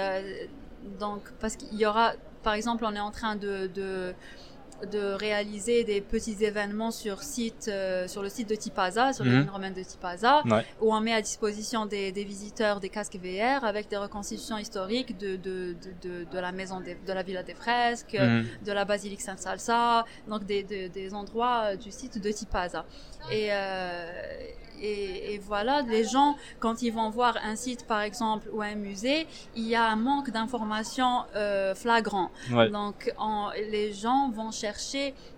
donc 0.99 1.23
parce 1.41 1.57
qu'il 1.57 1.75
y 1.79 1.85
aura, 1.85 2.15
par 2.43 2.55
exemple, 2.55 2.85
on 2.87 2.95
est 2.95 3.01
en 3.01 3.11
train 3.11 3.37
de, 3.37 3.67
de 3.67 4.15
de 4.93 5.13
réaliser 5.15 5.83
des 5.85 6.01
petits 6.01 6.37
événements 6.45 6.91
sur 6.93 7.23
site 7.23 7.67
euh, 7.69 8.07
sur 8.07 8.23
le 8.23 8.29
site 8.29 8.49
de 8.49 8.55
Tipaza 8.55 9.13
sur 9.13 9.25
les 9.25 9.31
Mhm. 9.31 9.41
lignes 9.41 9.51
romaines 9.51 9.75
de 9.75 9.83
Tipaza 9.83 10.43
Ouais. 10.47 10.65
où 10.81 10.95
on 10.95 11.01
met 11.01 11.13
à 11.13 11.21
disposition 11.21 11.85
des, 11.87 12.13
des 12.13 12.25
visiteurs 12.25 12.79
des 12.79 12.89
casques 12.89 13.17
VR 13.17 13.65
avec 13.65 13.89
des 13.89 13.97
reconstitutions 13.97 14.57
historiques 14.59 15.19
de, 15.19 15.35
de, 15.37 15.75
de, 16.03 16.09
de, 16.09 16.25
de 16.31 16.39
la 16.39 16.53
maison 16.53 16.81
des- 16.81 16.95
de 16.95 17.13
la 17.13 17.23
Villa 17.23 17.43
des 17.43 17.55
Fresques 17.55 18.15
Mhm. 18.19 18.47
de 18.65 18.73
la 18.73 18.85
basilique 18.85 19.21
Saint-Salsa, 19.21 20.05
donc 20.29 20.45
des, 20.45 20.63
des, 20.63 20.89
des 20.89 21.13
endroits 21.13 21.63
euh, 21.73 21.77
du 21.77 21.91
site 21.91 22.21
de 22.23 22.31
Tipaza. 22.31 22.85
Et, 23.33 23.49
euh, 23.51 24.13
et, 24.81 25.35
et 25.35 25.39
voilà, 25.39 25.83
les 25.83 26.05
gens, 26.05 26.37
quand 26.61 26.83
ils 26.83 26.93
vont 26.93 27.11
voir 27.11 27.37
un 27.43 27.57
site, 27.57 27.85
par 27.89 28.01
exemple, 28.03 28.49
ou 28.53 28.63
un 28.63 28.77
musée, 28.77 29.27
il 29.57 29.67
y 29.67 29.75
a 29.75 29.85
un 29.85 29.97
manque 29.97 30.31
d'informations 30.31 31.25
euh, 31.35 31.75
flagrant. 31.75 32.31
Ouais. 32.53 32.71
Donc, 32.71 33.13
les 33.73 33.93
gens 33.93 34.31
vont 34.31 34.53
chercher 34.53 34.68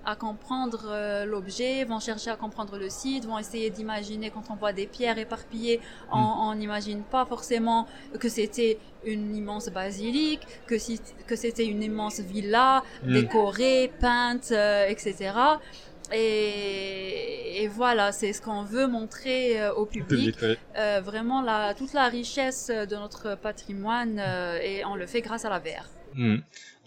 à 0.04 0.16
comprendre 0.16 0.82
euh, 0.86 1.24
l'objet, 1.24 1.84
vont 1.84 2.00
chercher 2.00 2.30
à 2.30 2.36
comprendre 2.36 2.78
le 2.78 2.88
site, 2.90 3.24
vont 3.26 3.38
essayer 3.38 3.70
d'imaginer 3.70 4.30
quand 4.30 4.44
on 4.50 4.54
voit 4.56 4.72
des 4.72 4.86
pierres 4.86 5.18
éparpillées, 5.18 5.80
on 6.12 6.52
Mm. 6.54 6.58
n'imagine 6.58 7.02
pas 7.02 7.24
forcément 7.26 7.86
que 8.18 8.28
c'était 8.28 8.78
une 9.04 9.34
immense 9.34 9.68
basilique, 9.68 10.40
que, 10.66 10.78
si, 10.78 11.00
que 11.26 11.36
c'était 11.36 11.66
une 11.66 11.82
immense 11.82 12.20
villa 12.20 12.82
Mm. 13.04 13.12
décorée, 13.12 13.92
peinte, 14.00 14.48
euh, 14.52 14.86
etc. 14.88 15.32
Et, 16.12 17.62
et 17.62 17.68
voilà, 17.68 18.12
c'est 18.12 18.32
ce 18.32 18.42
qu'on 18.42 18.62
veut 18.62 18.86
montrer 18.86 19.60
euh, 19.60 19.72
au 19.74 19.86
public. 19.86 20.36
Public, 20.36 20.42
ouais. 20.42 20.58
Euh, 20.76 21.00
vraiment 21.02 21.40
la, 21.42 21.74
toute 21.74 21.92
la 21.92 22.08
richesse 22.08 22.68
de 22.68 22.96
notre 22.96 23.36
patrimoine 23.36 24.18
euh, 24.18 24.58
et 24.62 24.84
on 24.84 24.96
le 24.96 25.06
fait 25.06 25.20
grâce 25.20 25.44
à 25.44 25.50
la 25.50 25.58
VR. 25.58 25.86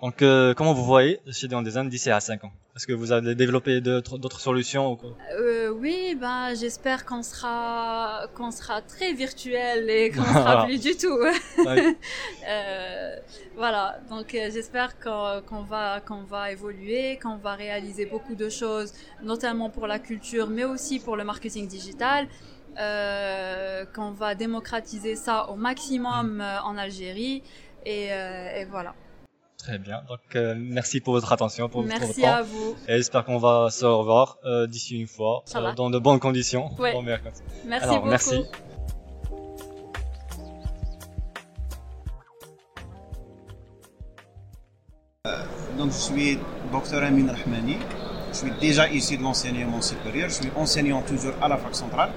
Donc, 0.04 0.22
euh, 0.22 0.54
comment 0.54 0.74
vous 0.74 0.84
voyez 0.84 1.22
chez 1.32 1.48
Design 1.48 1.64
Design 1.64 1.88
d'ici 1.88 2.12
à 2.12 2.20
5 2.20 2.44
ans? 2.44 2.52
Est-ce 2.76 2.86
que 2.86 2.92
vous 2.92 3.14
allez 3.14 3.36
développer 3.36 3.80
d'autres 3.80 4.42
solutions 4.42 4.92
ou 4.92 4.96
quoi? 4.98 5.12
Euh, 5.40 5.70
oui, 5.70 6.18
ben 6.20 6.54
j'espère 6.56 7.06
qu'on 7.06 7.24
sera 7.24 8.28
qu'on 8.36 8.52
sera 8.52 8.82
très 8.82 9.14
virtuel 9.14 9.90
et 9.90 10.12
qu'on 10.16 10.26
sera 10.26 10.66
plus 10.66 10.82
du 10.82 10.98
tout. 10.98 11.20
Euh, 12.46 13.16
voilà, 13.56 14.00
donc 14.10 14.36
euh, 14.36 14.50
j'espère 14.54 15.00
qu'on 15.00 15.62
va 15.62 16.02
qu'on 16.02 16.24
va 16.24 16.52
évoluer, 16.52 17.18
qu'on 17.24 17.38
va 17.38 17.54
réaliser 17.56 18.06
beaucoup 18.06 18.36
de 18.36 18.50
choses, 18.50 18.92
notamment 19.24 19.70
pour 19.70 19.88
la 19.88 20.00
culture, 20.00 20.50
mais 20.50 20.66
aussi 20.66 21.00
pour 21.00 21.16
le 21.16 21.24
marketing 21.24 21.66
digital. 21.68 22.28
Euh, 22.80 23.86
qu'on 23.96 24.12
va 24.12 24.34
démocratiser 24.34 25.16
ça 25.16 25.48
au 25.52 25.56
maximum 25.56 26.42
euh, 26.42 26.60
en 26.64 26.76
Algérie. 26.76 27.44
Et, 27.86 28.12
euh, 28.12 28.58
et 28.58 28.66
voilà. 28.66 28.96
Très 29.64 29.78
bien. 29.78 30.02
Donc, 30.10 30.20
euh, 30.36 30.56
merci 30.58 31.00
pour 31.00 31.14
votre 31.14 31.32
attention, 31.32 31.70
pour, 31.70 31.84
pour 31.84 31.90
votre 31.90 32.00
Merci 32.02 32.22
temps. 32.22 32.28
à 32.34 32.42
vous. 32.42 32.76
Et 32.86 32.98
j'espère 32.98 33.24
qu'on 33.24 33.38
va 33.38 33.70
se 33.72 33.86
revoir 33.86 34.38
euh, 34.44 34.68
d'ici 34.68 35.00
une 35.00 35.08
fois, 35.08 35.46
euh, 35.56 35.72
dans 35.72 35.90
de 35.90 36.00
bonnes 36.00 36.20
conditions. 36.20 36.72
Ouais. 36.78 36.92
Bon. 36.92 37.02
Merci 37.02 37.32
Alors, 37.70 37.96
beaucoup. 38.00 38.10
merci. 38.10 38.44
Donc, 45.78 45.92
je 45.92 45.98
suis 45.98 46.40
docteur 46.70 47.02
Amin 47.02 47.32
Rahmani. 47.32 47.78
Je 48.34 48.38
suis 48.40 48.52
déjà 48.60 48.90
issu 48.90 49.16
de 49.16 49.24
l'enseignement 49.24 49.82
supérieur. 49.82 50.28
Je 50.28 50.34
suis 50.36 50.52
enseignant 50.58 51.02
toujours 51.04 51.36
à 51.42 51.48
la 51.48 51.56
fac 51.56 51.74
centrale, 51.74 52.12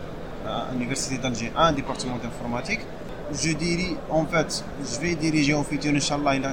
à 0.44 0.66
l'Université 0.72 1.18
d'Alger, 1.18 1.52
un 1.56 1.72
département 1.72 2.16
d'informatique 2.16 2.80
Je 3.34 3.52
dirais, 3.54 3.95
en 4.10 4.26
fait, 4.26 4.63
je 4.89 5.00
vais 5.00 5.15
diriger 5.15 5.54
au 5.54 5.63
futur, 5.63 5.93
Inch'Allah, 5.95 6.36
une, 6.36 6.52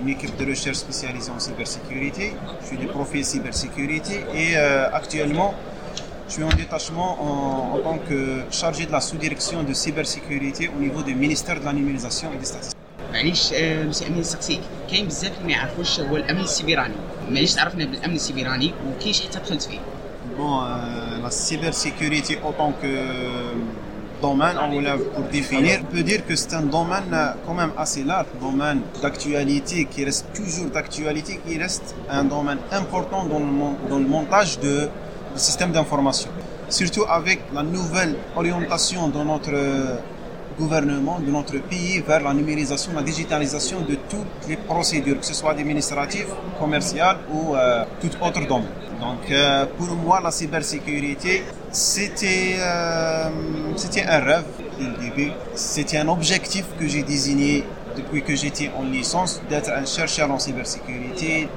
une 0.00 0.08
équipe 0.08 0.34
de 0.40 0.46
recherche 0.52 0.78
spécialisée 0.78 1.30
en 1.30 1.38
cybersécurité. 1.38 2.26
Je 2.62 2.66
suis 2.68 2.78
du 2.78 2.86
profil 2.86 3.22
cybersécurité 3.24 4.24
et 4.34 4.56
euh, 4.56 4.88
actuellement, 5.00 5.52
je 6.26 6.32
suis 6.34 6.42
en 6.42 6.48
détachement 6.48 7.10
en, 7.28 7.76
en 7.76 7.78
tant 7.86 7.98
que 8.08 8.18
chargé 8.50 8.86
de 8.86 8.92
la 8.92 9.02
sous-direction 9.02 9.62
de 9.62 9.74
cybersécurité 9.74 10.70
au 10.74 10.80
niveau 10.80 11.02
du 11.02 11.14
ministère 11.14 11.60
de 11.60 11.66
la 11.66 11.74
numérisation 11.74 12.28
et 12.34 12.38
des 12.38 12.46
statistiques. 12.46 12.74
معليش 13.12 13.52
آه، 13.52 13.84
مسي 13.84 14.06
امين 14.06 14.20
نسقسيك 14.20 14.60
كاين 14.90 15.06
بزاف 15.06 15.32
اللي 15.36 15.46
ما 15.46 15.52
يعرفوش 15.52 16.00
هو 16.00 16.16
الامن 16.16 16.40
السيبراني 16.40 16.94
معليش 17.30 17.54
تعرفنا 17.54 17.84
بالامن 17.84 18.14
السيبراني 18.14 18.72
وكيفاش 18.88 19.26
حتى 19.26 19.38
دخلت 19.38 19.62
فيه 19.62 19.78
Bon, 20.38 20.62
euh, 20.62 21.22
la 21.22 21.30
cybersécurité 21.30 22.38
autant 22.48 22.72
que 22.82 22.92
domaine, 24.21 24.55
on 24.61 24.69
pour 25.13 25.23
définir, 25.31 25.79
on 25.81 25.91
peut 25.93 26.03
dire 26.03 26.25
que 26.25 26.35
c'est 26.35 26.53
un 26.53 26.61
domaine 26.63 27.11
euh, 27.13 27.31
quand 27.45 27.53
même 27.53 27.71
assez 27.77 28.03
large, 28.03 28.27
domaine 28.41 28.81
d'actualité 29.01 29.85
qui 29.85 30.03
reste 30.05 30.25
toujours 30.33 30.69
d'actualité, 30.69 31.39
qui 31.45 31.57
reste 31.57 31.95
un 32.09 32.23
domaine 32.23 32.59
important 32.71 33.23
dans 33.25 33.39
le, 33.39 34.05
montage 34.07 34.59
de, 34.59 34.89
de 35.33 35.39
systèmes 35.39 35.71
d'information. 35.71 36.29
Surtout 36.69 37.05
avec 37.09 37.41
la 37.53 37.63
nouvelle 37.63 38.15
orientation 38.35 39.07
de 39.07 39.23
notre 39.23 39.51
euh, 39.53 39.95
gouvernement, 40.59 41.19
de 41.19 41.31
notre 41.31 41.57
pays 41.59 41.99
vers 42.05 42.21
la 42.21 42.33
numérisation, 42.33 42.91
la 42.93 43.01
digitalisation 43.01 43.79
de 43.81 43.95
toutes 44.09 44.47
les 44.47 44.57
procédures, 44.57 45.19
que 45.19 45.25
ce 45.25 45.33
soit 45.33 45.51
administratives, 45.51 46.31
commerciales 46.59 47.17
ou 47.33 47.55
euh, 47.55 47.85
tout 48.01 48.11
autre 48.21 48.45
domaine. 48.45 48.75
Donc 48.99 49.31
euh, 49.31 49.65
pour 49.77 49.87
moi, 49.95 50.19
la 50.21 50.31
cybersécurité, 50.31 51.43
c'était 51.70 52.56
euh, 52.58 53.30
c'était 53.76 54.04
un 54.04 54.20
rêve 54.20 54.44
dès 54.78 54.86
le 54.92 54.96
début. 55.06 55.30
C'était 55.54 55.98
un 55.98 56.08
objectif 56.08 56.64
que 56.78 56.86
j'ai 56.92 57.02
désigné 57.02 57.64
depuis 57.96 58.22
que 58.22 58.34
j'étais 58.34 58.70
en 58.78 58.84
licence, 58.84 59.40
d'être 59.50 59.70
un 59.70 59.86
chercheur 59.96 60.30
en 60.30 60.38
cybersécurité, 60.38 61.48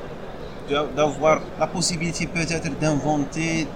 d'a- 0.70 0.86
d'avoir 0.96 1.42
la 1.60 1.68
possibilité 1.68 2.28
peut-être 2.28 2.70
d'inventer, 2.80 3.68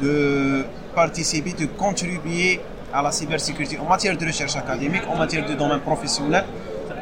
de 0.00 0.64
participer, 0.94 1.52
de 1.52 1.66
contribuer 1.66 2.60
à 2.92 3.02
la 3.02 3.12
cybersécurité 3.12 3.78
en 3.78 3.84
matière 3.94 4.16
de 4.16 4.24
recherche 4.24 4.56
académique, 4.56 5.02
en 5.12 5.16
matière 5.16 5.44
de 5.46 5.54
domaine 5.54 5.80
professionnel 5.80 6.44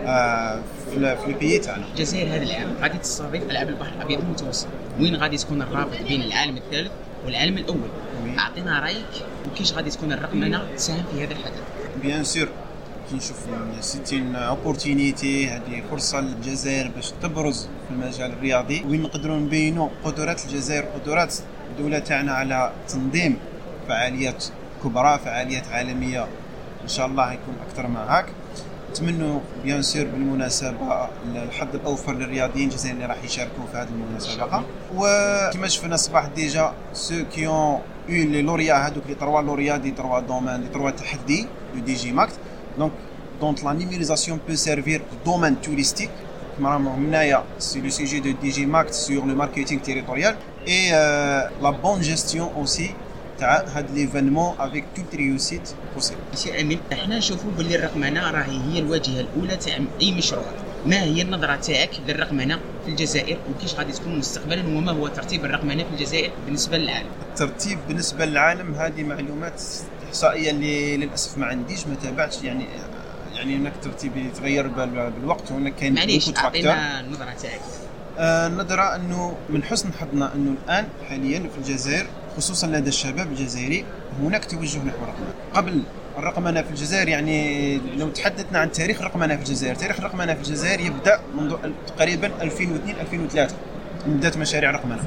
euh, 0.07 0.59
في 0.91 0.97
ال- 0.97 1.19
في 1.19 1.27
البيئة 1.27 1.61
تاعنا. 1.62 1.85
الجزائر 1.95 2.27
هذا 2.29 2.43
العام 2.43 2.69
غادي 2.83 2.99
تستضيف 2.99 3.43
العاب 3.51 3.69
البحر 3.69 3.93
الابيض 3.97 4.19
المتوسط 4.21 4.67
وين 5.01 5.17
غادي 5.17 5.37
تكون 5.37 5.62
الرابط 5.62 5.97
بين 6.09 6.23
العالم 6.23 6.57
الثالث 6.57 6.91
والعالم 7.26 7.58
الأول. 7.58 7.90
أعطينا 8.40 8.80
رأيك 8.80 9.26
وكيفاش 9.48 9.74
غادي 9.74 9.90
تكون 9.90 10.12
الرقمنة 10.12 10.76
تساهم 10.76 11.04
في 11.12 11.24
هذا 11.24 11.32
الحدث؟ 11.32 11.62
bien 12.02 12.24
sûr. 12.24 12.48
كي 13.10 13.16
نشوف 13.16 13.38
c'est 13.80 14.24
une 14.36 14.60
opportunité 14.60 15.50
هذه 15.50 15.84
فرصة 15.92 16.20
للجزائر 16.20 16.92
باش 16.96 17.12
تبرز 17.22 17.68
في 17.88 17.94
المجال 17.94 18.32
الرياضي. 18.32 18.84
وين 18.84 19.02
نقدروا 19.02 19.38
نبينوا 19.38 19.90
قدرات 20.04 20.46
الجزائر؟ 20.46 20.84
قدرات 20.84 21.36
الدولة 21.72 22.00
تاعنا 22.00 22.34
على 22.34 22.72
تنظيم 22.88 23.38
فعاليات 23.88 24.46
كبرى 24.84 25.20
فعاليات 25.26 25.68
عالمية. 25.68 26.28
إن 26.84 26.88
شاء 26.88 27.06
الله 27.06 27.34
يكون 27.34 27.56
أكثر 27.70 27.88
من 27.88 27.98
تمنوا 28.94 29.40
بيان 29.64 29.82
سور 29.82 30.04
بالمناسبة 30.06 31.08
الحظ 31.36 31.76
الأوفر 31.76 32.14
للرياضيين 32.14 32.70
الجزائريين 32.70 32.96
اللي 32.96 33.14
راح 33.14 33.24
يشاركوا 33.24 33.66
في 33.72 33.78
هذه 33.78 33.88
المسابقه 34.12 34.64
وكما 34.96 35.68
شفنا 35.68 35.96
الصباح 35.96 36.26
ديجا 36.36 36.74
سو 36.94 37.26
كيون 37.34 37.80
اون 38.10 38.32
لي 38.32 38.42
لوريا 38.42 38.74
هذوك 38.88 39.04
لي 39.08 39.16
تروا 39.16 39.42
لوريا 39.42 39.78
دي 39.78 39.92
تروا 39.92 40.20
دومين 40.20 40.62
دي 40.62 40.68
تروا 40.68 40.90
تحدي 40.90 41.48
دو 41.76 41.80
دي 41.80 41.94
جي 41.94 42.12
ماكت. 42.12 42.34
دونك 42.78 42.92
دونت 43.42 43.64
لا 43.64 43.74
نيميريزاسيون 43.74 44.40
بو 44.48 44.56
سيرفير 44.56 45.02
دومين 45.26 45.62
توريستيك 45.62 46.10
كما 46.58 46.70
راهم 46.70 46.88
هنايا 46.88 47.44
سي 47.60 47.82
لو 47.82 47.90
سيجي 47.90 48.20
دو 48.20 48.32
دي 48.42 48.50
جي 48.50 48.66
ماكت 48.66 48.94
سور 48.94 49.26
لو 49.26 49.36
ماركتينغ 49.36 49.82
تيريتوريال 49.82 50.36
اي 50.68 50.92
لا 51.62 51.70
بون 51.70 52.02
جيستيون 52.02 52.50
اوسي 52.56 52.92
تاع 53.42 53.64
هاد 53.76 53.92
l'événement 53.92 54.56
avec 54.60 54.86
toute 54.96 55.16
réussite 55.16 55.70
possible 55.94 56.20
سي 56.34 56.62
امين 56.62 56.80
إحنا 56.94 57.18
نشوفوا 57.18 57.52
باللي 57.58 57.76
الرقمنة 57.76 58.32
راهي 58.32 58.62
هي 58.74 58.80
الواجهة 58.80 59.20
الأولى 59.22 59.56
تاع 59.58 59.78
أي 60.02 60.12
مشروع. 60.12 60.46
ما 60.86 61.04
هي 61.04 61.22
النظرة 61.22 61.56
تاعك 61.56 61.90
للرقمنة 62.08 62.60
في 62.86 62.92
الجزائر 62.92 63.38
وكيش 63.50 63.74
غادي 63.76 63.92
تكون 63.92 64.18
مستقبلا 64.20 64.68
وما 64.68 64.92
هو 64.92 65.08
ترتيب 65.08 65.46
الرقمنة 65.46 65.84
في 65.84 65.90
الجزائر 65.94 66.32
بالنسبة 66.46 66.78
للعالم؟ 66.78 67.08
الترتيب 67.30 67.80
بالنسبة 67.88 68.26
للعالم 68.26 68.74
هذه 68.76 69.04
معلومات 69.04 69.62
إحصائية 70.10 70.52
اللي 70.52 70.98
للأسف 70.98 71.38
ما 71.38 71.46
عنديش 71.46 71.88
ما 71.88 71.96
تابعتش. 72.04 72.44
يعني 72.44 72.66
يعني 73.36 73.56
هناك 73.56 73.74
ترتيب 73.82 74.18
يتغير 74.18 74.68
بال- 74.68 75.12
بالوقت. 75.12 75.52
وهناك 75.52 75.76
كاين 75.76 75.94
معليش. 75.94 76.32
أعطينا 76.38 77.00
النظرة 77.00 77.34
تاعك. 77.42 77.62
آه، 78.18 78.48
النظرة 78.48 78.96
أنه 78.96 79.38
من 79.50 79.64
حسن 79.64 79.90
حظنا 79.94 80.34
أنه 80.36 80.56
الآن 80.66 80.88
حاليا 81.10 81.40
في 81.40 81.58
الجزائر 81.58 82.08
خصوصا 82.38 82.67
لدى 82.67 82.89
الشباب 82.89 83.32
الجزائري 83.32 83.86
هناك 84.22 84.46
توجه 84.46 84.78
نحو 84.78 84.98
الرقمنة 85.04 85.34
قبل 85.54 85.84
الرقمنة 86.17 86.62
في 86.62 86.70
الجزائر 86.70 87.08
يعني 87.08 87.78
لو 87.78 88.10
تحدثنا 88.10 88.60
عن 88.60 88.72
تاريخ 88.72 89.00
الرقمنة 89.00 89.36
في 89.36 89.41
الجزائر 89.41 89.76
تاريخ 89.76 90.00
الرقمنة 90.00 90.34
في 90.34 90.39
الجزائر 90.39 90.80
يبدأ 90.80 91.20
منذ 91.38 91.56
تقريبا 91.88 92.28
2002 92.41 92.96
2003 93.00 93.56
بدات 94.08 94.38
مشاريع 94.38 94.72
رقمنة 94.72 95.04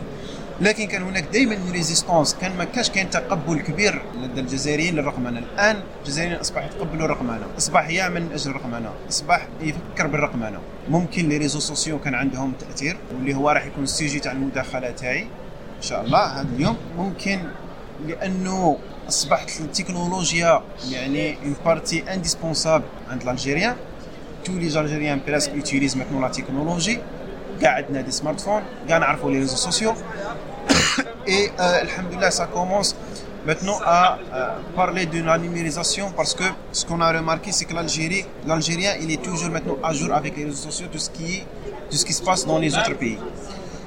لكن 0.60 0.86
كان 0.86 1.02
هناك 1.02 1.24
دائما 1.32 1.56
résistance 1.72 2.34
كان 2.34 2.56
ما 2.56 2.64
كانش 2.64 2.90
كاين 2.90 3.10
تقبل 3.10 3.60
كبير 3.60 4.02
لدى 4.22 4.40
الجزائريين 4.40 4.94
للرقمنه 4.94 5.38
الآن 5.38 5.76
الجزائريين 6.02 6.38
أصبحوا 6.40 6.66
يتقبلوا 6.66 7.04
الرقمنه 7.04 7.46
أصبح 7.58 7.88
يعمل 7.88 8.22
من 8.22 8.32
أجل 8.32 8.50
الرقمنه 8.50 8.90
أصبح 9.08 9.46
يفكر 9.60 10.06
بالرقمنه 10.06 10.58
ممكن 10.88 11.28
les 11.28 11.36
réseaux 11.36 11.60
sociaux 11.60 11.98
كان 11.98 12.14
عندهم 12.14 12.52
تأثير 12.52 12.96
واللي 13.14 13.34
هو 13.34 13.50
راح 13.50 13.66
يكون 13.66 13.84
ال 13.84 13.90
sujet 13.90 14.20
تاع 14.20 14.32
المداخلة 14.32 14.90
تاعي. 14.90 15.26
شاء 15.83 16.01
الله 16.05 16.23
هذا 16.25 16.47
اليوم 16.55 16.77
ممكن 16.97 17.39
لانه 18.07 18.77
اصبحت 19.07 19.61
التكنولوجيا 19.61 20.61
يعني 20.91 21.37
اون 21.43 21.55
بارتي 21.65 22.13
انديسبونسابل 22.13 22.85
عند 23.11 23.27
الجيريان 23.27 23.75
tous 24.43 24.57
les 24.57 24.77
Algériens 24.77 25.19
presque 25.19 25.51
utilisent 25.55 25.95
maintenant 25.95 26.21
la 26.21 26.29
technologie 26.29 26.99
كاع 27.61 27.71
عندنا 27.75 28.01
دي 28.01 28.11
سمارت 28.11 28.41
فون 28.41 28.61
كاع 28.87 28.97
نعرفوا 28.97 29.31
لي 29.31 29.37
ريزو 29.39 29.55
سوسيو 29.55 29.93
et 31.27 31.51
euh, 31.59 31.83
alhamdoulilah 31.85 32.31
ça 32.31 32.45
commence 32.47 32.95
maintenant 33.45 33.79
à 33.85 34.17
euh, 34.17 34.47
parler 34.75 35.05
de 35.05 35.19
la 35.21 35.37
numérisation 35.37 36.11
parce 36.15 36.33
que 36.33 36.43
ce 36.71 36.85
qu'on 36.85 37.01
a 37.01 37.11
remarqué 37.11 37.51
c'est 37.51 37.65
que 37.65 37.73
l'Algérie 37.73 38.25
l'Algérien 38.47 38.93
il 39.03 39.11
est 39.11 39.21
toujours 39.21 39.51
maintenant 39.55 39.77
à 39.83 39.91
jour 39.93 40.11
avec 40.13 40.37
les 40.37 40.45
réseaux 40.45 40.65
sociaux 40.69 40.87
tout 40.91 41.03
ce 41.07 41.09
qui 41.15 41.25
est 41.35 41.43
tout 41.89 41.97
ce 42.01 42.05
qui 42.05 42.13
se 42.13 42.23
passe 42.23 42.45
dans 42.45 42.59
les 42.65 42.71
autres 42.77 42.95
pays 43.03 43.17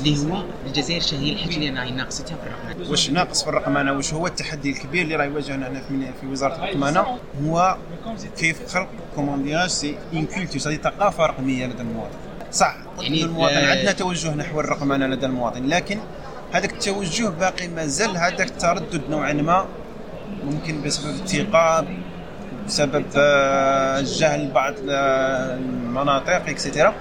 اللي 0.00 0.32
هو 0.32 0.44
الجزائر 0.66 1.02
هي 1.12 1.32
الحاجة 1.32 1.54
اللي 1.54 1.70
راهي 1.70 1.90
ناقصتها 1.90 2.36
في 2.36 2.42
الرقمنه 2.46 2.90
واش 2.90 3.10
ناقص 3.10 3.42
في 3.42 3.48
الرقمنه 3.48 3.92
واش 3.92 4.14
هو 4.14 4.26
التحدي 4.26 4.70
الكبير 4.70 5.02
اللي 5.02 5.16
راه 5.16 5.24
يواجهنا 5.24 5.68
هنا 5.68 5.80
في 5.80 6.12
في 6.20 6.26
وزارة 6.26 6.54
الرقمنه 6.54 7.18
هو 7.44 7.76
كيف 8.36 8.74
خلق 8.74 8.88
comment 9.14 9.42
dirais-je 9.42 9.68
c'est 9.68 9.96
une 10.12 10.26
culture 10.26 10.58
c'est 10.58 10.76
ثقافة 10.76 11.26
رقمية 11.26 11.66
لدى 11.66 11.82
المواطن. 11.82 12.16
صح 12.52 12.76
يعني، 13.00 13.18
يعني 13.18 13.24
المواطن 13.24 13.54
آه، 13.54 13.70
عندنا 13.70 13.92
توجه 13.92 14.34
نحو 14.34 14.60
الرقمنه 14.60 15.06
لدى 15.06 15.26
المواطن 15.26 15.66
لكن 15.66 15.98
هذاك 16.52 16.72
التوجه 16.72 17.28
باقي 17.28 17.68
مازال 17.68 18.16
هذاك 18.16 18.40
التردد 18.40 19.02
نوعا 19.10 19.32
ما. 19.32 19.66
ممكن 20.44 20.82
بسبب 20.82 21.14
الثقة 21.14 21.86
بسبب 22.66 23.04
آه، 23.16 24.00
جهل 24.00 24.50
بعض 24.50 24.74
المناطق 24.88 26.32
et 26.48 26.60
cetera 26.60 26.94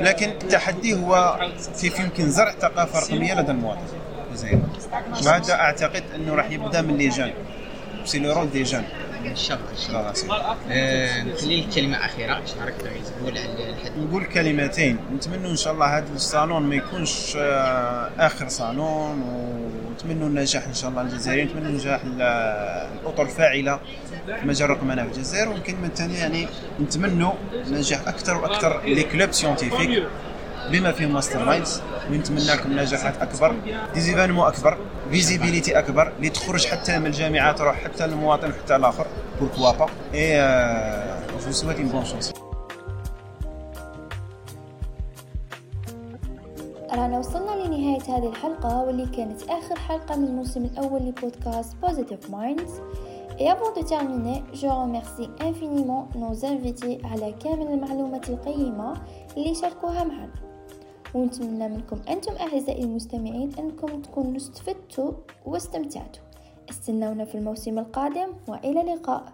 لكن 0.00 0.28
التحدي 0.28 0.94
هو 0.94 1.38
كيف 1.80 2.00
يمكن 2.00 2.30
زرع 2.30 2.54
ثقافة 2.60 2.98
رقمية 3.00 3.34
لدى 3.34 3.50
المواطن. 3.50 3.80
الجزائري 4.30 4.60
وهذا 5.26 5.52
أعتقد 5.54 6.02
أنه 6.14 6.34
راح 6.34 6.50
يبدأ 6.50 6.80
من 6.82 6.96
les 6.96 7.08
gens. 7.08 7.32
c'est 8.04 8.18
le 8.18 8.32
rôle 8.32 8.50
des 8.50 8.62
gens 8.62 8.84
là 9.92 10.12
c'est. 10.14 10.26
آه، 10.70 11.22
نخلي 11.22 11.60
لك 11.60 11.68
كلمه 11.74 11.96
أخيرة 12.06 12.32
اش 12.44 12.50
راك 12.64 12.74
باغي 12.84 13.00
تقول 13.00 13.38
على 13.38 13.70
الحد؟ 13.70 13.92
نقول 13.98 14.24
كلمتين. 14.24 14.98
نتمنى 15.16 15.50
إن 15.50 15.56
شاء 15.56 15.72
الله 15.72 15.98
هذا 15.98 16.06
الصالون 16.14 16.62
ما 16.62 16.74
يكونش 16.74 17.36
آه، 17.36 18.10
آخر 18.18 18.48
صالون 18.48 19.22
ونتمنى 19.22 20.26
النجاح 20.26 20.66
إن 20.66 20.74
شاء 20.74 20.90
الله 20.90 21.02
للجزائريين 21.02 21.46
نتمنى 21.48 21.72
نجاح 21.72 22.00
ال- 22.04 22.22
الأطر 23.02 23.22
الفاعلة 23.22 23.80
في 24.40 24.46
مجال 24.46 24.70
الرقمنه 24.70 25.02
في 25.02 25.08
الجزائر 25.08 25.48
والكلمة 25.48 25.86
الثانية 25.86 26.18
يعني 26.18 26.48
نتمنى 26.80 27.28
نجاح 27.70 28.08
أكثر 28.08 28.36
وأكثر 28.36 28.80
les 28.84 29.02
clubs 29.02 29.32
scientifiques 29.32 30.02
بما 30.72 30.92
فيهم 30.92 31.12
Masterminds 31.12 31.82
ونتمنى 32.10 32.44
لكم 32.44 32.72
نجاحات 32.72 33.22
أكبر 33.22 33.56
des 33.94 34.06
événements 34.06 34.46
أكبر 34.46 34.78
visibilité 35.10 35.78
أكبر 35.78 36.12
اللي 36.16 36.28
تخرج 36.28 36.66
حتى 36.66 36.98
من 36.98 37.06
الجامعة 37.06 37.52
تروح 37.52 37.84
حتى 37.84 38.06
للمواطن 38.06 38.50
وحتى 38.50 38.76
الآخر 38.76 39.06
pourquoi 39.40 39.72
pas 39.72 39.86
et 40.14 40.36
je 41.44 41.52
souhaite 41.52 41.76
une 41.76 41.88
bonne 41.88 42.04
chance 42.04 42.32
رانا 46.92 47.18
وصلنا 47.18 47.66
لنهاية 47.66 48.02
هذه 48.02 48.28
الحلقة 48.28 48.82
واللي 48.82 49.06
كانت 49.06 49.42
آخر 49.42 49.78
حلقة 49.78 50.16
من 50.16 50.26
الموسم 50.26 50.64
الأول 50.64 51.02
لبودكاست 51.02 51.72
Positive 51.82 52.30
Minds. 52.30 52.72
Et 53.38 53.50
avant 53.50 53.72
de 53.78 53.82
terminer, 53.82 54.44
je 54.52 54.66
remercie 54.66 55.28
infiniment 55.40 56.08
nos 56.14 56.44
invités 56.44 57.04
على 57.04 57.32
كامل 57.32 57.66
المعلومات 57.66 58.28
القيمة 58.30 58.94
اللي 59.36 59.54
شاركوها 59.54 60.04
معنا. 60.04 60.53
ونتمنى 61.14 61.68
منكم 61.68 62.00
أنتم 62.08 62.32
أعزائي 62.32 62.84
المستمعين 62.84 63.52
أنكم 63.58 64.02
تكونوا 64.02 64.36
استفدتوا 64.36 65.12
واستمتعتوا. 65.46 66.22
استنونا 66.70 67.24
في 67.24 67.34
الموسم 67.34 67.78
القادم 67.78 68.28
وإلى 68.48 68.80
اللقاء. 68.80 69.32